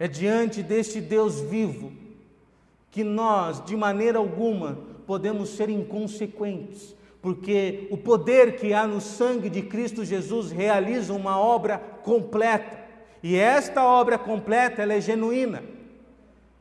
É 0.00 0.08
diante 0.08 0.64
deste 0.64 1.00
Deus 1.00 1.40
vivo 1.40 1.92
que 2.90 3.04
nós, 3.04 3.64
de 3.64 3.76
maneira 3.76 4.18
alguma, 4.18 4.76
podemos 5.06 5.50
ser 5.50 5.70
inconsequentes, 5.70 6.94
porque 7.22 7.86
o 7.88 7.96
poder 7.96 8.56
que 8.56 8.74
há 8.74 8.84
no 8.84 9.00
sangue 9.00 9.48
de 9.48 9.62
Cristo 9.62 10.04
Jesus 10.04 10.50
realiza 10.50 11.14
uma 11.14 11.38
obra 11.38 11.78
completa, 11.78 12.82
e 13.22 13.36
esta 13.36 13.84
obra 13.84 14.18
completa 14.18 14.82
ela 14.82 14.94
é 14.94 15.00
genuína, 15.00 15.62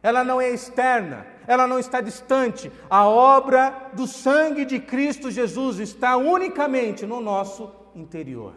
ela 0.04 0.24
não 0.24 0.41
é 0.41 0.49
externa, 0.49 1.28
ela 1.45 1.68
não 1.68 1.78
está 1.78 2.02
distante. 2.02 2.72
A 2.89 3.08
obra 3.08 3.91
do 3.93 4.08
sangue 4.08 4.66
de 4.66 4.80
Cristo 4.80 5.30
Jesus 5.30 5.80
está 5.80 6.18
unicamente 6.18 7.06
no 7.06 7.22
nosso 7.22 7.72
interior. 7.95 8.54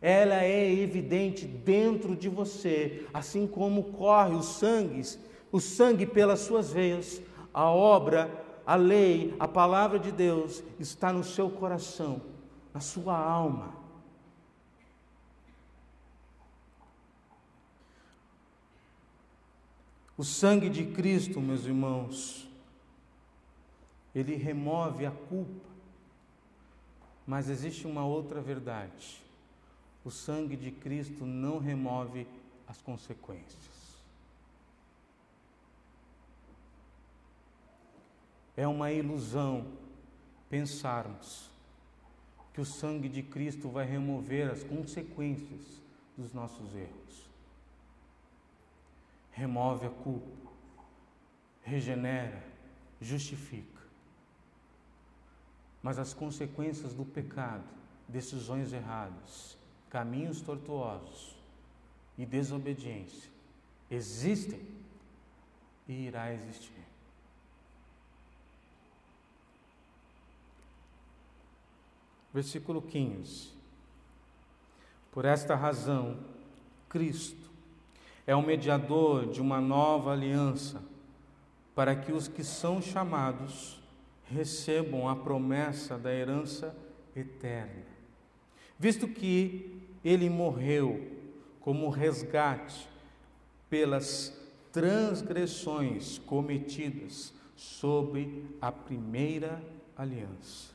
Ela 0.00 0.42
é 0.42 0.72
evidente 0.72 1.46
dentro 1.46 2.16
de 2.16 2.28
você, 2.28 3.06
assim 3.12 3.46
como 3.46 3.84
corre 3.84 4.34
o 4.34 4.42
sangue, 4.42 5.02
o 5.52 5.60
sangue 5.60 6.06
pelas 6.06 6.40
suas 6.40 6.72
veias, 6.72 7.20
a 7.52 7.70
obra, 7.70 8.30
a 8.66 8.74
lei, 8.74 9.34
a 9.38 9.46
palavra 9.46 9.98
de 9.98 10.10
Deus 10.10 10.62
está 10.80 11.12
no 11.12 11.22
seu 11.22 11.50
coração, 11.50 12.22
na 12.72 12.80
sua 12.80 13.16
alma. 13.16 13.81
O 20.16 20.24
sangue 20.24 20.68
de 20.68 20.84
Cristo, 20.84 21.40
meus 21.40 21.64
irmãos, 21.64 22.46
ele 24.14 24.34
remove 24.36 25.06
a 25.06 25.10
culpa. 25.10 25.70
Mas 27.26 27.48
existe 27.48 27.86
uma 27.86 28.04
outra 28.04 28.40
verdade. 28.40 29.22
O 30.04 30.10
sangue 30.10 30.56
de 30.56 30.70
Cristo 30.70 31.24
não 31.24 31.58
remove 31.58 32.26
as 32.66 32.82
consequências. 32.82 33.72
É 38.54 38.68
uma 38.68 38.92
ilusão 38.92 39.66
pensarmos 40.50 41.48
que 42.52 42.60
o 42.60 42.66
sangue 42.66 43.08
de 43.08 43.22
Cristo 43.22 43.70
vai 43.70 43.86
remover 43.86 44.50
as 44.50 44.62
consequências 44.62 45.80
dos 46.18 46.34
nossos 46.34 46.74
erros 46.74 47.21
remove 49.32 49.86
a 49.86 49.90
culpa, 49.90 50.50
regenera, 51.62 52.44
justifica. 53.00 53.82
Mas 55.82 55.98
as 55.98 56.14
consequências 56.14 56.94
do 56.94 57.04
pecado, 57.04 57.64
decisões 58.06 58.72
erradas, 58.72 59.56
caminhos 59.90 60.40
tortuosos 60.40 61.36
e 62.16 62.24
desobediência 62.24 63.30
existem 63.90 64.60
e 65.88 66.06
irá 66.06 66.32
existir. 66.32 66.84
Versículo 72.32 72.80
15. 72.80 73.52
Por 75.10 75.26
esta 75.26 75.54
razão, 75.54 76.18
Cristo 76.88 77.41
é 78.32 78.36
o 78.36 78.42
mediador 78.42 79.26
de 79.26 79.42
uma 79.42 79.60
nova 79.60 80.12
aliança, 80.12 80.82
para 81.74 81.94
que 81.94 82.12
os 82.12 82.28
que 82.28 82.42
são 82.42 82.80
chamados 82.80 83.78
recebam 84.24 85.06
a 85.06 85.14
promessa 85.14 85.98
da 85.98 86.12
herança 86.12 86.74
eterna. 87.14 87.84
Visto 88.78 89.06
que 89.06 89.82
ele 90.02 90.30
morreu 90.30 91.12
como 91.60 91.90
resgate 91.90 92.88
pelas 93.68 94.34
transgressões 94.72 96.16
cometidas 96.18 97.34
sob 97.54 98.46
a 98.62 98.72
primeira 98.72 99.62
aliança. 99.94 100.72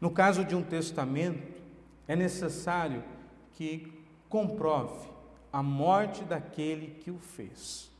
No 0.00 0.10
caso 0.10 0.44
de 0.44 0.56
um 0.56 0.62
testamento, 0.62 1.60
é 2.08 2.16
necessário 2.16 3.04
que 3.52 3.92
comprove 4.28 5.09
a 5.52 5.62
morte 5.62 6.24
daquele 6.24 6.98
que 7.00 7.10
o 7.10 7.18
fez. 7.18 7.90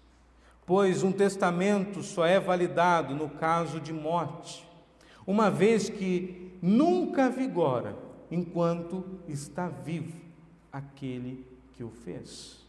Pois 0.66 1.02
um 1.02 1.10
testamento 1.10 2.02
só 2.02 2.24
é 2.24 2.38
validado 2.38 3.14
no 3.14 3.28
caso 3.28 3.80
de 3.80 3.92
morte, 3.92 4.66
uma 5.26 5.50
vez 5.50 5.88
que 5.88 6.56
nunca 6.62 7.28
vigora 7.28 7.96
enquanto 8.30 9.04
está 9.26 9.68
vivo 9.68 10.16
aquele 10.72 11.44
que 11.72 11.82
o 11.82 11.90
fez. 11.90 12.60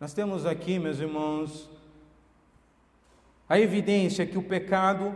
Nós 0.00 0.14
temos 0.14 0.46
aqui, 0.46 0.78
meus 0.78 1.00
irmãos, 1.00 1.68
a 3.48 3.58
evidência 3.58 4.26
que 4.26 4.38
o 4.38 4.42
pecado 4.42 5.14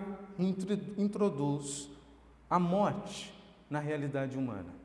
introduz 0.99 1.89
a 2.51 2.59
morte 2.59 3.33
na 3.71 3.79
realidade 3.79 4.37
humana. 4.37 4.82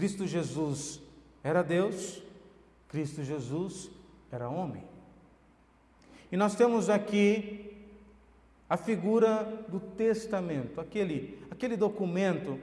Cristo 0.00 0.26
Jesus 0.26 0.98
era 1.44 1.62
Deus, 1.62 2.22
Cristo 2.88 3.22
Jesus 3.22 3.90
era 4.32 4.48
homem. 4.48 4.82
E 6.32 6.38
nós 6.38 6.54
temos 6.54 6.88
aqui 6.88 7.76
a 8.66 8.78
figura 8.78 9.44
do 9.68 9.78
testamento, 9.78 10.80
aquele, 10.80 11.38
aquele 11.50 11.76
documento 11.76 12.58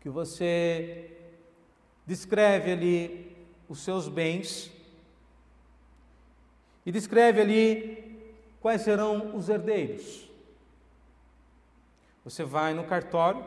que 0.00 0.08
você 0.08 1.10
descreve 2.06 2.70
ali 2.70 3.36
os 3.68 3.80
seus 3.80 4.08
bens 4.08 4.70
e 6.86 6.92
descreve 6.92 7.40
ali 7.40 8.22
quais 8.60 8.82
serão 8.82 9.34
os 9.34 9.48
herdeiros. 9.48 10.30
Você 12.22 12.44
vai 12.44 12.72
no 12.72 12.84
cartório, 12.84 13.44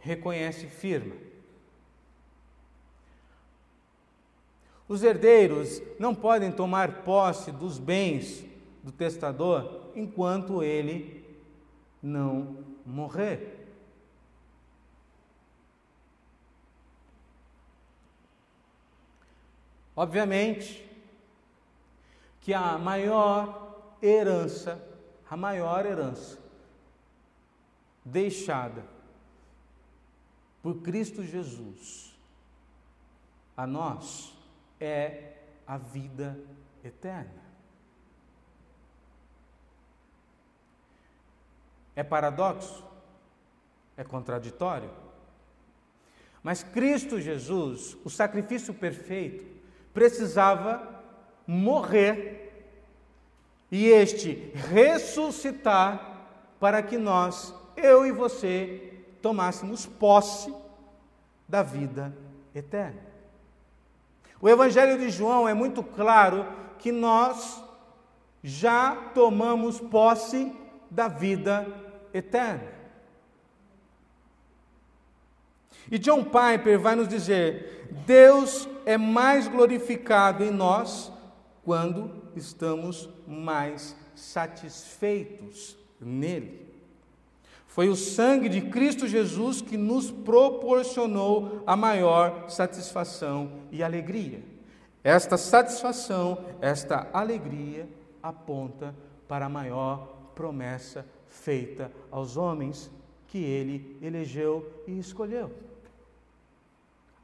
reconhece 0.00 0.66
firma. 0.66 1.31
Os 4.88 5.02
herdeiros 5.02 5.80
não 5.98 6.14
podem 6.14 6.50
tomar 6.50 7.02
posse 7.02 7.50
dos 7.50 7.78
bens 7.78 8.44
do 8.82 8.90
testador 8.90 9.90
enquanto 9.94 10.62
ele 10.62 11.24
não 12.02 12.56
morrer. 12.84 13.58
Obviamente 19.94 20.88
que 22.40 22.52
a 22.52 22.76
maior 22.76 23.78
herança, 24.02 24.82
a 25.30 25.36
maior 25.36 25.86
herança 25.86 26.38
deixada 28.04 28.84
por 30.62 30.76
Cristo 30.82 31.22
Jesus 31.22 32.12
a 33.56 33.66
nós 33.66 34.32
é 34.82 35.32
a 35.64 35.78
vida 35.78 36.36
eterna. 36.82 37.40
É 41.94 42.02
paradoxo? 42.02 42.84
É 43.96 44.02
contraditório? 44.02 44.90
Mas 46.42 46.64
Cristo 46.64 47.20
Jesus, 47.20 47.96
o 48.04 48.10
sacrifício 48.10 48.74
perfeito, 48.74 49.46
precisava 49.94 51.00
morrer 51.46 52.66
e 53.70 53.86
este 53.86 54.50
ressuscitar 54.54 56.26
para 56.58 56.82
que 56.82 56.98
nós, 56.98 57.54
eu 57.76 58.04
e 58.04 58.10
você, 58.10 59.04
tomássemos 59.20 59.86
posse 59.86 60.52
da 61.48 61.62
vida 61.62 62.12
eterna. 62.54 63.11
O 64.42 64.48
Evangelho 64.48 64.98
de 64.98 65.08
João 65.08 65.48
é 65.48 65.54
muito 65.54 65.84
claro 65.84 66.44
que 66.80 66.90
nós 66.90 67.62
já 68.42 68.96
tomamos 69.14 69.78
posse 69.78 70.52
da 70.90 71.06
vida 71.06 71.64
eterna. 72.12 72.66
E 75.88 75.96
John 75.96 76.24
Piper 76.24 76.80
vai 76.80 76.96
nos 76.96 77.06
dizer: 77.06 77.88
Deus 78.04 78.68
é 78.84 78.98
mais 78.98 79.46
glorificado 79.46 80.42
em 80.42 80.50
nós 80.50 81.12
quando 81.64 82.10
estamos 82.34 83.08
mais 83.28 83.94
satisfeitos 84.16 85.78
nele. 86.00 86.71
Foi 87.72 87.88
o 87.88 87.96
sangue 87.96 88.50
de 88.50 88.60
Cristo 88.60 89.08
Jesus 89.08 89.62
que 89.62 89.78
nos 89.78 90.10
proporcionou 90.10 91.62
a 91.66 91.74
maior 91.74 92.50
satisfação 92.50 93.62
e 93.70 93.82
alegria. 93.82 94.42
Esta 95.02 95.38
satisfação, 95.38 96.44
esta 96.60 97.08
alegria 97.14 97.88
aponta 98.22 98.94
para 99.26 99.46
a 99.46 99.48
maior 99.48 100.06
promessa 100.34 101.06
feita 101.26 101.90
aos 102.10 102.36
homens 102.36 102.90
que 103.26 103.38
ele 103.38 103.96
elegeu 104.02 104.84
e 104.86 104.98
escolheu. 104.98 105.50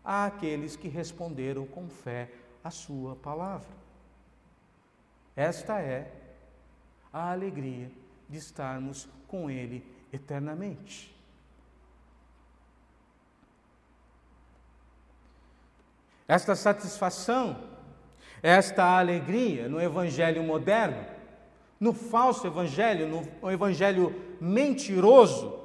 Àqueles 0.02 0.76
que 0.76 0.88
responderam 0.88 1.66
com 1.66 1.90
fé 1.90 2.30
a 2.64 2.70
sua 2.70 3.14
palavra. 3.16 3.68
Esta 5.36 5.78
é 5.78 6.10
a 7.12 7.32
alegria 7.32 7.90
de 8.30 8.38
estarmos 8.38 9.06
com 9.26 9.50
ele 9.50 9.97
eternamente. 10.12 11.14
Esta 16.26 16.54
satisfação, 16.54 17.56
esta 18.42 18.84
alegria 18.98 19.68
no 19.68 19.80
evangelho 19.80 20.42
moderno 20.42 21.18
no 21.80 21.92
falso 21.92 22.46
evangelho, 22.46 23.24
no 23.40 23.50
evangelho 23.50 24.14
mentiroso, 24.40 25.58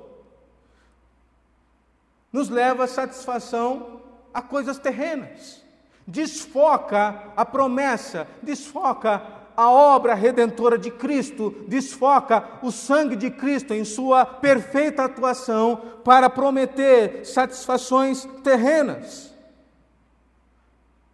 nos 2.31 2.49
leva 2.49 2.83
a 2.83 2.87
satisfação 2.87 4.01
a 4.33 4.41
coisas 4.41 4.77
terrenas. 4.77 5.63
Desfoca 6.05 7.31
a 7.35 7.45
promessa, 7.45 8.27
desfoca 8.41 9.21
a 9.55 9.69
obra 9.69 10.13
redentora 10.13 10.77
de 10.77 10.91
Cristo, 10.91 11.55
desfoca 11.67 12.59
o 12.61 12.71
sangue 12.71 13.15
de 13.15 13.29
Cristo 13.29 13.73
em 13.73 13.83
sua 13.83 14.25
perfeita 14.25 15.03
atuação 15.03 15.81
para 16.03 16.29
prometer 16.29 17.25
satisfações 17.25 18.27
terrenas. 18.43 19.33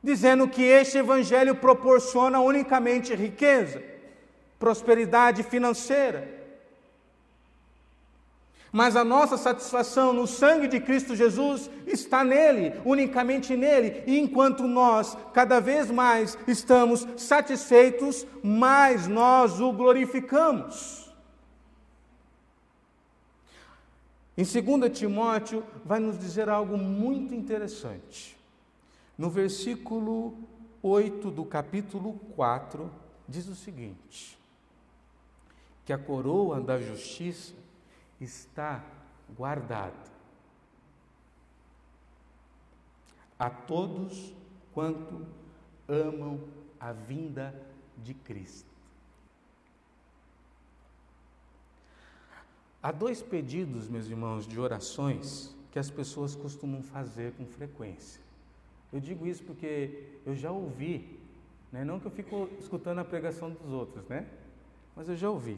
Dizendo 0.02 0.48
que 0.48 0.64
este 0.64 0.98
evangelho 0.98 1.56
proporciona 1.56 2.40
unicamente 2.40 3.14
riqueza 3.14 3.90
prosperidade 4.60 5.42
financeira. 5.42 6.39
Mas 8.72 8.96
a 8.96 9.04
nossa 9.04 9.36
satisfação 9.36 10.14
no 10.14 10.28
sangue 10.28 10.68
de 10.68 10.80
Cristo 10.80 11.16
Jesus 11.16 11.70
está 11.88 12.24
nele, 12.24 12.80
unicamente 12.86 13.56
nele, 13.56 14.04
e 14.06 14.20
enquanto 14.20 14.68
nós 14.68 15.18
cada 15.34 15.60
vez 15.60 15.90
mais 15.90 16.38
estamos 16.48 17.08
satisfeitos, 17.18 18.28
mais 18.44 19.08
nós 19.08 19.60
o 19.60 19.72
glorificamos. 19.72 21.10
Em 24.38 24.44
2 24.44 24.98
Timóteo, 24.98 25.64
vai 25.84 26.00
nos 26.00 26.18
dizer 26.18 26.48
algo 26.48 26.78
muito 26.78 27.34
interessante. 27.34 28.38
No 29.18 29.30
versículo 29.30 30.38
8 30.82 31.30
do 31.32 31.44
capítulo 31.44 32.14
4, 32.36 32.90
diz 33.28 33.48
o 33.50 33.56
seguinte: 33.56 34.40
que 35.84 35.92
a 35.92 35.98
coroa 35.98 36.62
da 36.62 36.80
justiça 36.80 37.54
está 38.20 38.84
guardada 39.36 40.10
a 43.38 43.50
todos 43.50 44.34
quanto 44.74 45.26
amam 45.88 46.42
a 46.80 46.92
vinda 46.92 47.56
de 47.98 48.14
Cristo. 48.14 48.70
Há 52.82 52.92
dois 52.92 53.22
pedidos, 53.22 53.90
meus 53.90 54.08
irmãos, 54.08 54.48
de 54.48 54.60
orações 54.60 55.56
que 55.72 55.80
as 55.80 55.90
pessoas 55.90 56.36
costumam 56.36 56.82
fazer 56.82 57.34
com 57.34 57.46
frequência. 57.46 58.22
Eu 58.92 59.00
digo 59.00 59.28
isso 59.28 59.44
porque 59.44 60.20
eu 60.26 60.36
já 60.36 60.52
ouvi, 60.52 61.20
né? 61.72 61.84
não 61.84 62.00
que 62.00 62.08
eu 62.08 62.12
fico 62.12 62.50
escutando 62.60 63.00
a 63.00 63.06
pregação 63.06 63.52
dos 63.52 63.72
outros, 63.72 64.08
né? 64.08 64.28
Mas 64.96 65.08
eu 65.08 65.16
já 65.16 65.30
ouvi. 65.30 65.58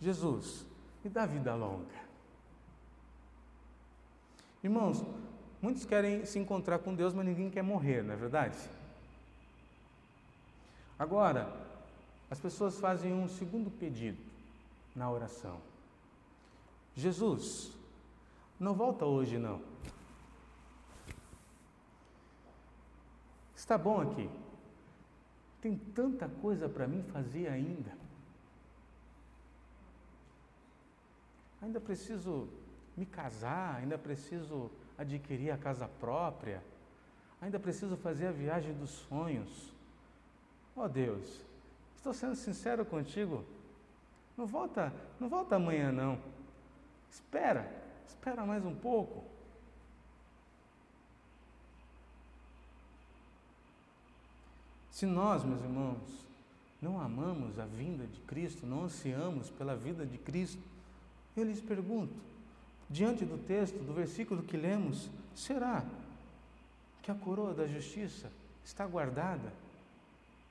Jesus, 0.00 0.66
me 1.02 1.10
dá 1.10 1.26
vida 1.26 1.54
longa. 1.54 2.08
Irmãos, 4.62 5.04
muitos 5.62 5.84
querem 5.84 6.24
se 6.24 6.38
encontrar 6.38 6.80
com 6.80 6.94
Deus, 6.94 7.12
mas 7.14 7.24
ninguém 7.24 7.50
quer 7.50 7.62
morrer, 7.62 8.02
não 8.02 8.14
é 8.14 8.16
verdade? 8.16 8.56
Agora, 10.98 11.52
as 12.30 12.40
pessoas 12.40 12.78
fazem 12.78 13.12
um 13.14 13.28
segundo 13.28 13.70
pedido 13.70 14.18
na 14.94 15.10
oração. 15.10 15.60
Jesus, 16.94 17.72
não 18.58 18.74
volta 18.74 19.06
hoje 19.06 19.38
não. 19.38 19.62
Está 23.54 23.78
bom 23.78 24.00
aqui. 24.00 24.28
Tem 25.60 25.76
tanta 25.76 26.28
coisa 26.28 26.68
para 26.68 26.88
mim 26.88 27.02
fazer 27.12 27.48
ainda. 27.48 27.92
Ainda 31.60 31.80
preciso 31.80 32.48
me 32.96 33.04
casar, 33.06 33.76
ainda 33.76 33.98
preciso 33.98 34.70
adquirir 34.96 35.50
a 35.50 35.58
casa 35.58 35.88
própria, 36.00 36.62
Ainda 37.40 37.58
preciso 37.58 37.96
fazer 37.96 38.26
a 38.26 38.32
viagem 38.32 38.74
dos 38.74 38.90
sonhos. 38.90 39.72
Oh 40.74 40.88
Deus, 40.88 41.40
estou 41.96 42.12
sendo 42.12 42.34
sincero 42.34 42.84
contigo. 42.84 43.44
Não 44.36 44.46
volta, 44.46 44.92
não 45.20 45.28
volta 45.28 45.56
amanhã 45.56 45.92
não. 45.92 46.18
Espera, 47.10 47.70
espera 48.08 48.44
mais 48.44 48.64
um 48.64 48.74
pouco. 48.74 49.24
Se 54.90 55.06
nós, 55.06 55.44
meus 55.44 55.62
irmãos, 55.62 56.26
não 56.82 57.00
amamos 57.00 57.56
a 57.58 57.66
vinda 57.66 58.04
de 58.04 58.20
Cristo, 58.22 58.66
não 58.66 58.84
ansiamos 58.84 59.48
pela 59.48 59.76
vida 59.76 60.04
de 60.04 60.18
Cristo, 60.18 60.60
eu 61.38 61.44
lhes 61.44 61.60
pergunto, 61.60 62.14
diante 62.88 63.24
do 63.24 63.38
texto, 63.38 63.78
do 63.78 63.92
versículo 63.92 64.42
que 64.42 64.56
lemos, 64.56 65.08
será 65.34 65.84
que 67.02 67.10
a 67.10 67.14
coroa 67.14 67.54
da 67.54 67.66
justiça 67.66 68.30
está 68.64 68.86
guardada 68.86 69.52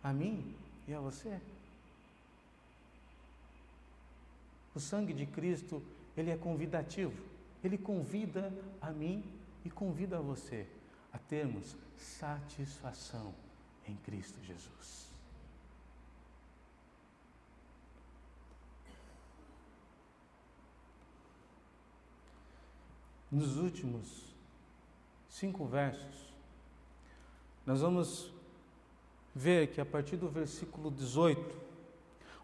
a 0.04 0.14
mim 0.14 0.56
e 0.88 0.94
a 0.94 1.00
você? 1.00 1.40
O 4.74 4.80
sangue 4.80 5.14
de 5.14 5.26
Cristo, 5.26 5.82
ele 6.16 6.30
é 6.30 6.38
convidativo. 6.38 7.20
Ele 7.64 7.78
convida 7.78 8.54
a 8.80 8.92
mim 8.92 9.24
e 9.66 9.70
convida 9.70 10.18
a 10.18 10.22
você 10.22 10.68
a 11.12 11.18
termos 11.18 11.76
satisfação 11.98 13.34
em 13.88 13.96
Cristo 13.96 14.40
Jesus. 14.44 15.07
Nos 23.32 23.58
últimos 23.58 24.08
cinco 25.30 25.66
versos, 25.66 26.34
nós 27.66 27.82
vamos 27.82 28.32
ver 29.36 29.68
que 29.68 29.82
a 29.82 29.86
partir 29.86 30.16
do 30.16 30.30
versículo 30.30 30.90
18, 30.90 31.56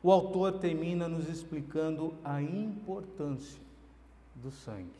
o 0.03 0.11
autor 0.11 0.59
termina 0.59 1.07
nos 1.07 1.29
explicando 1.29 2.13
a 2.23 2.41
importância 2.41 3.61
do 4.35 4.51
sangue. 4.51 4.91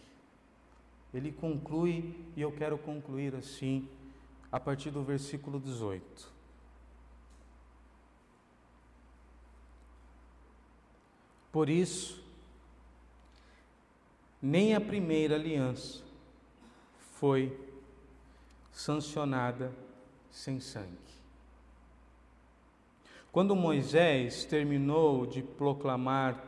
Ele 1.13 1.31
conclui, 1.31 2.15
e 2.35 2.41
eu 2.41 2.51
quero 2.51 2.77
concluir 2.77 3.35
assim, 3.35 3.87
a 4.49 4.59
partir 4.59 4.89
do 4.89 5.03
versículo 5.03 5.59
18. 5.59 6.31
Por 11.51 11.69
isso, 11.69 12.22
nem 14.43 14.75
a 14.75 14.81
primeira 14.81 15.35
aliança 15.35 16.03
foi 17.13 17.57
sancionada 18.73 19.73
sem 20.29 20.59
sangue. 20.59 20.97
Quando 23.31 23.55
Moisés 23.55 24.43
terminou 24.43 25.25
de 25.25 25.41
proclamar 25.41 26.43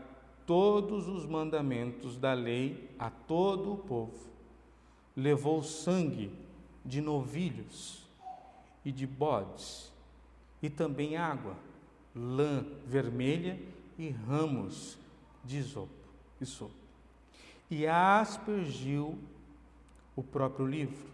todos 0.46 1.08
os 1.08 1.26
mandamentos 1.26 2.18
da 2.18 2.34
lei 2.34 2.94
a 3.00 3.10
todo 3.10 3.72
o 3.72 3.78
povo, 3.78 4.28
levou 5.16 5.64
sangue 5.64 6.34
de 6.84 7.00
novilhos 7.00 8.06
e 8.84 8.92
de 8.92 9.08
bodes, 9.08 9.90
e 10.62 10.70
também 10.70 11.16
água, 11.16 11.56
lã 12.14 12.66
vermelha 12.86 13.58
e 13.98 14.10
ramos 14.10 14.98
de 15.46 15.58
isopo, 15.58 15.94
isopo. 16.42 16.85
E 17.70 17.88
aspergiu 17.88 19.18
o 20.16 20.24
próprio 20.24 20.66
livro 20.66 21.10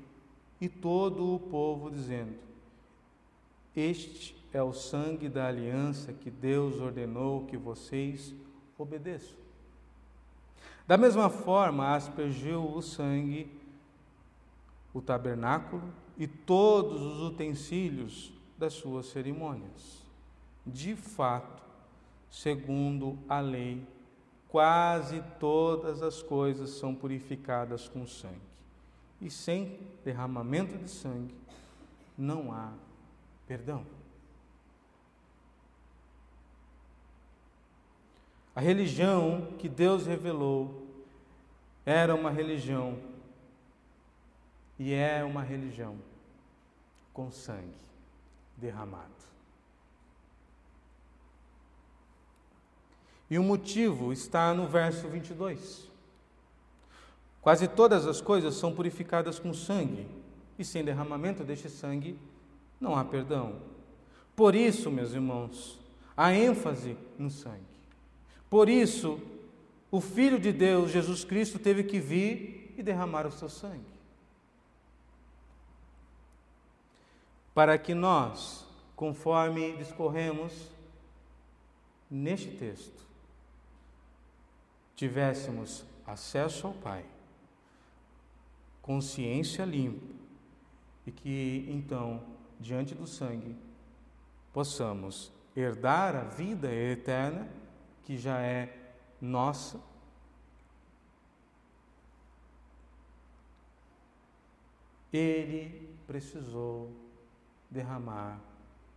e 0.60 0.70
todo 0.70 1.34
o 1.36 1.40
povo, 1.40 1.90
dizendo: 1.90 2.36
Este 3.76 4.36
é 4.54 4.62
o 4.62 4.74
sangue 4.74 5.30
da 5.30 5.48
aliança 5.48 6.14
que 6.14 6.30
Deus 6.30 6.80
ordenou 6.80 7.46
que 7.46 7.58
vocês 7.58 8.36
obedeçam. 8.78 9.40
Da 10.88 10.98
mesma 10.98 11.30
forma, 11.30 11.96
aspergiu 11.96 12.64
o 12.64 12.82
sangue, 12.82 13.50
o 14.94 15.02
tabernáculo 15.02 15.84
e 16.18 16.28
todos 16.28 17.02
os 17.02 17.22
utensílios 17.22 18.34
das 18.58 18.74
suas 18.74 19.08
cerimônias. 19.08 20.06
De 20.66 20.96
fato, 20.96 21.64
segundo 22.30 23.18
a 23.28 23.40
lei, 23.40 23.84
quase 24.52 25.24
todas 25.40 26.04
as 26.04 26.22
coisas 26.22 26.72
são 26.72 26.94
purificadas 26.94 27.88
com 27.88 28.06
sangue. 28.06 28.52
E 29.22 29.30
sem 29.30 29.80
derramamento 30.04 30.78
de 30.78 30.90
sangue 30.90 31.34
não 32.18 32.52
há 32.52 32.74
perdão. 33.48 33.86
A 38.54 38.60
religião 38.60 39.54
que 39.58 39.70
Deus 39.70 40.06
revelou 40.06 40.86
era 41.86 42.14
uma 42.14 42.30
religião 42.30 43.00
e 44.78 44.94
é 44.94 45.24
uma 45.24 45.42
religião 45.42 45.98
com 47.14 47.32
sangue 47.32 47.80
derramado. 48.58 49.31
E 53.32 53.40
o 53.40 53.44
motivo 53.44 54.12
está 54.12 54.54
no 54.54 54.68
verso 54.68 55.08
22. 55.08 55.90
Quase 57.42 57.66
todas 57.66 58.06
as 58.06 58.20
coisas 58.20 58.56
são 58.56 58.76
purificadas 58.76 59.40
com 59.40 59.54
sangue, 59.54 60.06
e 60.60 60.66
sem 60.66 60.84
derramamento 60.84 61.42
deste 61.42 61.70
sangue 61.70 62.20
não 62.78 62.94
há 62.94 63.06
perdão. 63.06 63.56
Por 64.36 64.54
isso, 64.54 64.92
meus 64.92 65.14
irmãos, 65.14 65.80
a 66.16 66.34
ênfase 66.34 66.98
no 67.18 67.30
sangue. 67.30 67.64
Por 68.50 68.68
isso, 68.68 69.18
o 69.90 70.02
Filho 70.02 70.38
de 70.38 70.52
Deus, 70.52 70.92
Jesus 70.92 71.24
Cristo, 71.24 71.58
teve 71.58 71.86
que 71.86 72.02
vir 72.02 72.76
e 72.78 72.84
derramar 72.84 73.26
o 73.26 73.32
seu 73.32 73.48
sangue. 73.48 73.80
Para 77.54 77.78
que 77.78 77.94
nós, 77.94 78.66
conforme 78.94 79.78
discorremos 79.78 80.52
neste 82.10 82.50
texto, 82.50 83.11
tivéssemos 85.02 85.84
acesso 86.06 86.68
ao 86.68 86.74
Pai 86.76 87.04
consciência 88.84 89.66
limpa 89.66 90.14
e 91.08 91.12
que 91.12 91.66
então, 91.70 92.24
diante 92.60 92.94
do 92.94 93.08
sangue, 93.08 93.58
possamos 94.54 95.32
herdar 95.56 96.16
a 96.16 96.24
vida 96.24 96.72
eterna 96.72 97.50
que 98.04 98.16
já 98.16 98.42
é 98.42 98.94
nossa. 99.20 99.82
Ele 105.12 105.98
precisou 106.06 106.92
derramar 107.72 108.40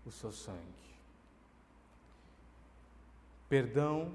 o 0.05 0.11
seu 0.11 0.31
sangue. 0.31 0.85
Perdão, 3.49 4.13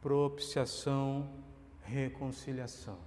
propiciação, 0.00 1.28
reconciliação. 1.82 2.98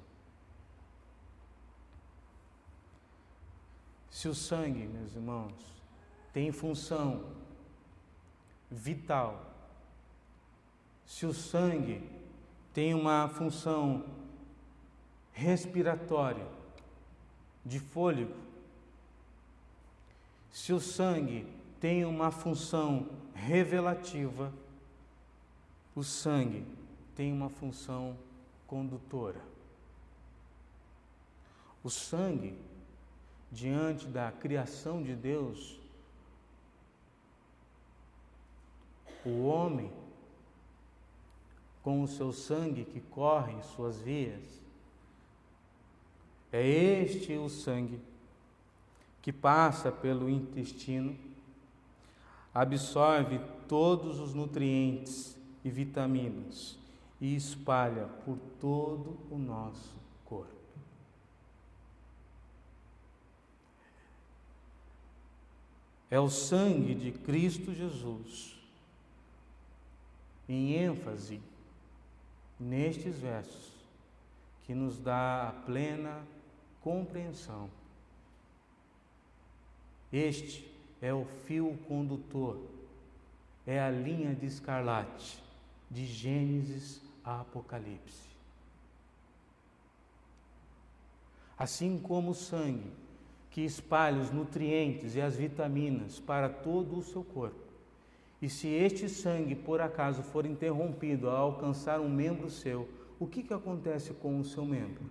Se 4.09 4.27
o 4.27 4.35
sangue, 4.35 4.87
meus 4.87 5.15
irmãos, 5.15 5.53
tem 6.31 6.51
função 6.51 7.33
vital, 8.69 9.53
se 11.05 11.25
o 11.25 11.33
sangue 11.33 12.07
tem 12.73 12.93
uma 12.93 13.27
função 13.27 14.05
respiratória, 15.31 16.45
de 17.65 17.79
fôlego, 17.79 18.35
se 20.51 20.73
o 20.73 20.79
sangue 20.79 21.47
tem 21.79 22.05
uma 22.05 22.29
função 22.29 23.09
revelativa, 23.33 24.53
o 25.95 26.03
sangue 26.03 26.65
tem 27.16 27.32
uma 27.32 27.49
função 27.49 28.18
condutora. 28.68 29.41
O 31.84 31.89
sangue 31.89 32.57
diante 33.51 34.07
da 34.07 34.32
criação 34.32 35.03
de 35.03 35.16
Deus, 35.16 35.80
o 39.26 39.43
homem, 39.45 39.91
com 41.84 42.01
o 42.01 42.07
seu 42.07 42.32
sangue 42.32 42.86
que 42.86 42.99
corre 42.99 43.53
em 43.53 43.61
suas 43.61 43.99
vias, 43.99 44.61
é 46.51 46.66
este 46.66 47.34
o 47.34 47.49
sangue 47.49 47.99
que 49.22 49.32
passa 49.32 49.91
pelo 49.91 50.30
intestino, 50.30 51.18
absorve 52.53 53.39
todos 53.68 54.20
os 54.20 54.34
nutrientes 54.34 55.38
e 55.64 55.70
vitaminas 55.70 56.78
e 57.24 57.38
espalha 57.38 58.05
por 58.26 58.38
todo 58.59 59.17
o 59.32 59.38
nosso 59.38 59.95
corpo. 60.26 60.51
É 66.11 66.19
o 66.19 66.30
sangue 66.30 66.93
de 66.93 67.13
Cristo 67.13 67.74
Jesus, 67.74 68.59
em 70.49 70.74
ênfase 70.74 71.41
nestes 72.59 73.17
versos, 73.19 73.71
que 74.65 74.76
nos 74.76 74.99
dá 74.99 75.47
a 75.47 75.51
plena 75.53 76.28
compreensão. 76.82 77.69
Este 80.11 80.69
é 81.01 81.13
o 81.13 81.24
fio 81.45 81.78
condutor, 81.88 82.59
é 83.65 83.80
a 83.80 83.89
linha 83.89 84.36
de 84.36 84.45
escarlate 84.45 85.41
de 85.89 86.05
Gênesis 86.05 87.01
a 87.24 87.41
Apocalipse. 87.41 88.34
Assim 91.57 91.97
como 91.99 92.32
o 92.32 92.36
sangue 92.36 92.91
que 93.49 93.61
espalha 93.61 94.19
os 94.19 94.32
nutrientes 94.32 95.15
e 95.15 95.21
as 95.21 95.36
vitaminas 95.36 96.19
para 96.19 96.49
todo 96.49 96.97
o 96.97 97.03
seu 97.03 97.24
corpo. 97.24 97.63
E 98.41 98.49
se 98.49 98.67
este 98.67 99.07
sangue 99.07 99.55
por 99.55 99.80
acaso 99.80 100.24
for 100.24 100.45
interrompido 100.45 101.30
ao 101.30 101.51
alcançar 101.51 101.99
um 102.01 102.09
membro 102.09 102.49
seu, 102.49 102.89
o 103.19 103.28
que, 103.28 103.43
que 103.43 103.53
acontece 103.53 104.11
com 104.15 104.39
o 104.39 104.43
seu 104.43 104.65
membro? 104.65 105.03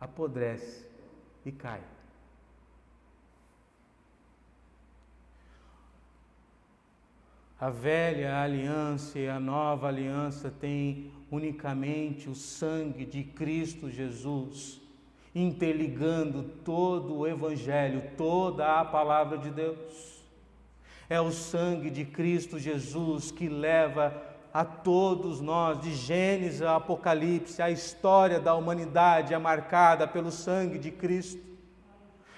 Apodrece 0.00 0.86
e 1.44 1.52
cai. 1.52 1.82
A 7.62 7.70
velha 7.70 8.40
aliança 8.40 9.20
e 9.20 9.28
a 9.28 9.38
nova 9.38 9.86
aliança 9.86 10.50
têm 10.50 11.12
unicamente 11.30 12.28
o 12.28 12.34
sangue 12.34 13.06
de 13.06 13.22
Cristo 13.22 13.88
Jesus, 13.88 14.80
interligando 15.32 16.42
todo 16.64 17.18
o 17.18 17.24
Evangelho, 17.24 18.02
toda 18.16 18.80
a 18.80 18.84
palavra 18.84 19.38
de 19.38 19.48
Deus. 19.48 20.24
É 21.08 21.20
o 21.20 21.30
sangue 21.30 21.88
de 21.88 22.04
Cristo 22.04 22.58
Jesus 22.58 23.30
que 23.30 23.48
leva 23.48 24.12
a 24.52 24.64
todos 24.64 25.40
nós, 25.40 25.78
de 25.78 25.94
Gênesis 25.94 26.62
a 26.62 26.74
Apocalipse, 26.74 27.62
a 27.62 27.70
história 27.70 28.40
da 28.40 28.56
humanidade 28.56 29.34
é 29.34 29.38
marcada 29.38 30.08
pelo 30.08 30.32
sangue 30.32 30.80
de 30.80 30.90
Cristo. 30.90 31.51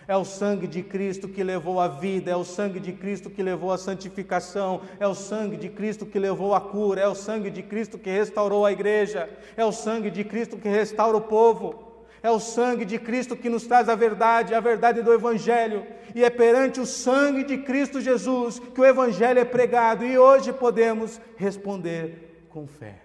É 0.06 0.16
o 0.16 0.24
sangue 0.24 0.66
de 0.66 0.82
Cristo 0.82 1.28
que 1.28 1.42
levou 1.42 1.80
a 1.80 1.88
vida, 1.88 2.30
é 2.30 2.36
o 2.36 2.44
sangue 2.44 2.78
de 2.78 2.92
Cristo 2.92 3.30
que 3.30 3.42
levou 3.42 3.72
a 3.72 3.78
santificação, 3.78 4.82
é 5.00 5.06
o 5.06 5.14
sangue 5.14 5.56
de 5.56 5.70
Cristo 5.70 6.04
que 6.04 6.18
levou 6.18 6.54
a 6.54 6.60
cura, 6.60 7.00
é 7.00 7.08
o 7.08 7.14
sangue 7.14 7.50
de 7.50 7.62
Cristo 7.62 7.98
que 7.98 8.10
restaurou 8.10 8.66
a 8.66 8.72
igreja, 8.72 9.30
é 9.56 9.64
o 9.64 9.72
sangue 9.72 10.10
de 10.10 10.22
Cristo 10.22 10.58
que 10.58 10.68
restaura 10.68 11.16
o 11.16 11.22
povo. 11.22 11.92
É 12.22 12.30
o 12.30 12.40
sangue 12.40 12.86
de 12.86 12.98
Cristo 12.98 13.36
que 13.36 13.50
nos 13.50 13.66
traz 13.66 13.86
a 13.86 13.94
verdade, 13.94 14.54
a 14.54 14.60
verdade 14.60 15.02
do 15.02 15.12
Evangelho. 15.12 15.86
E 16.14 16.24
é 16.24 16.30
perante 16.30 16.80
o 16.80 16.86
sangue 16.86 17.44
de 17.44 17.58
Cristo 17.58 18.00
Jesus 18.00 18.58
que 18.58 18.80
o 18.80 18.84
Evangelho 18.84 19.40
é 19.40 19.44
pregado. 19.44 20.06
E 20.06 20.16
hoje 20.16 20.50
podemos 20.50 21.20
responder 21.36 22.46
com 22.48 22.66
fé. 22.66 23.02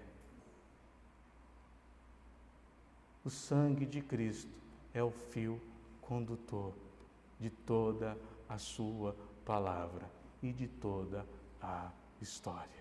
O 3.22 3.28
sangue 3.28 3.84
de 3.84 4.00
Cristo 4.00 4.56
é 4.94 5.02
o 5.02 5.10
fio 5.10 5.60
condutor 6.00 6.72
de 7.40 7.50
toda 7.50 8.16
a 8.48 8.58
sua 8.58 9.16
palavra 9.44 10.10
e 10.42 10.52
de 10.52 10.68
toda 10.68 11.26
a 11.60 11.90
história. 12.20 12.79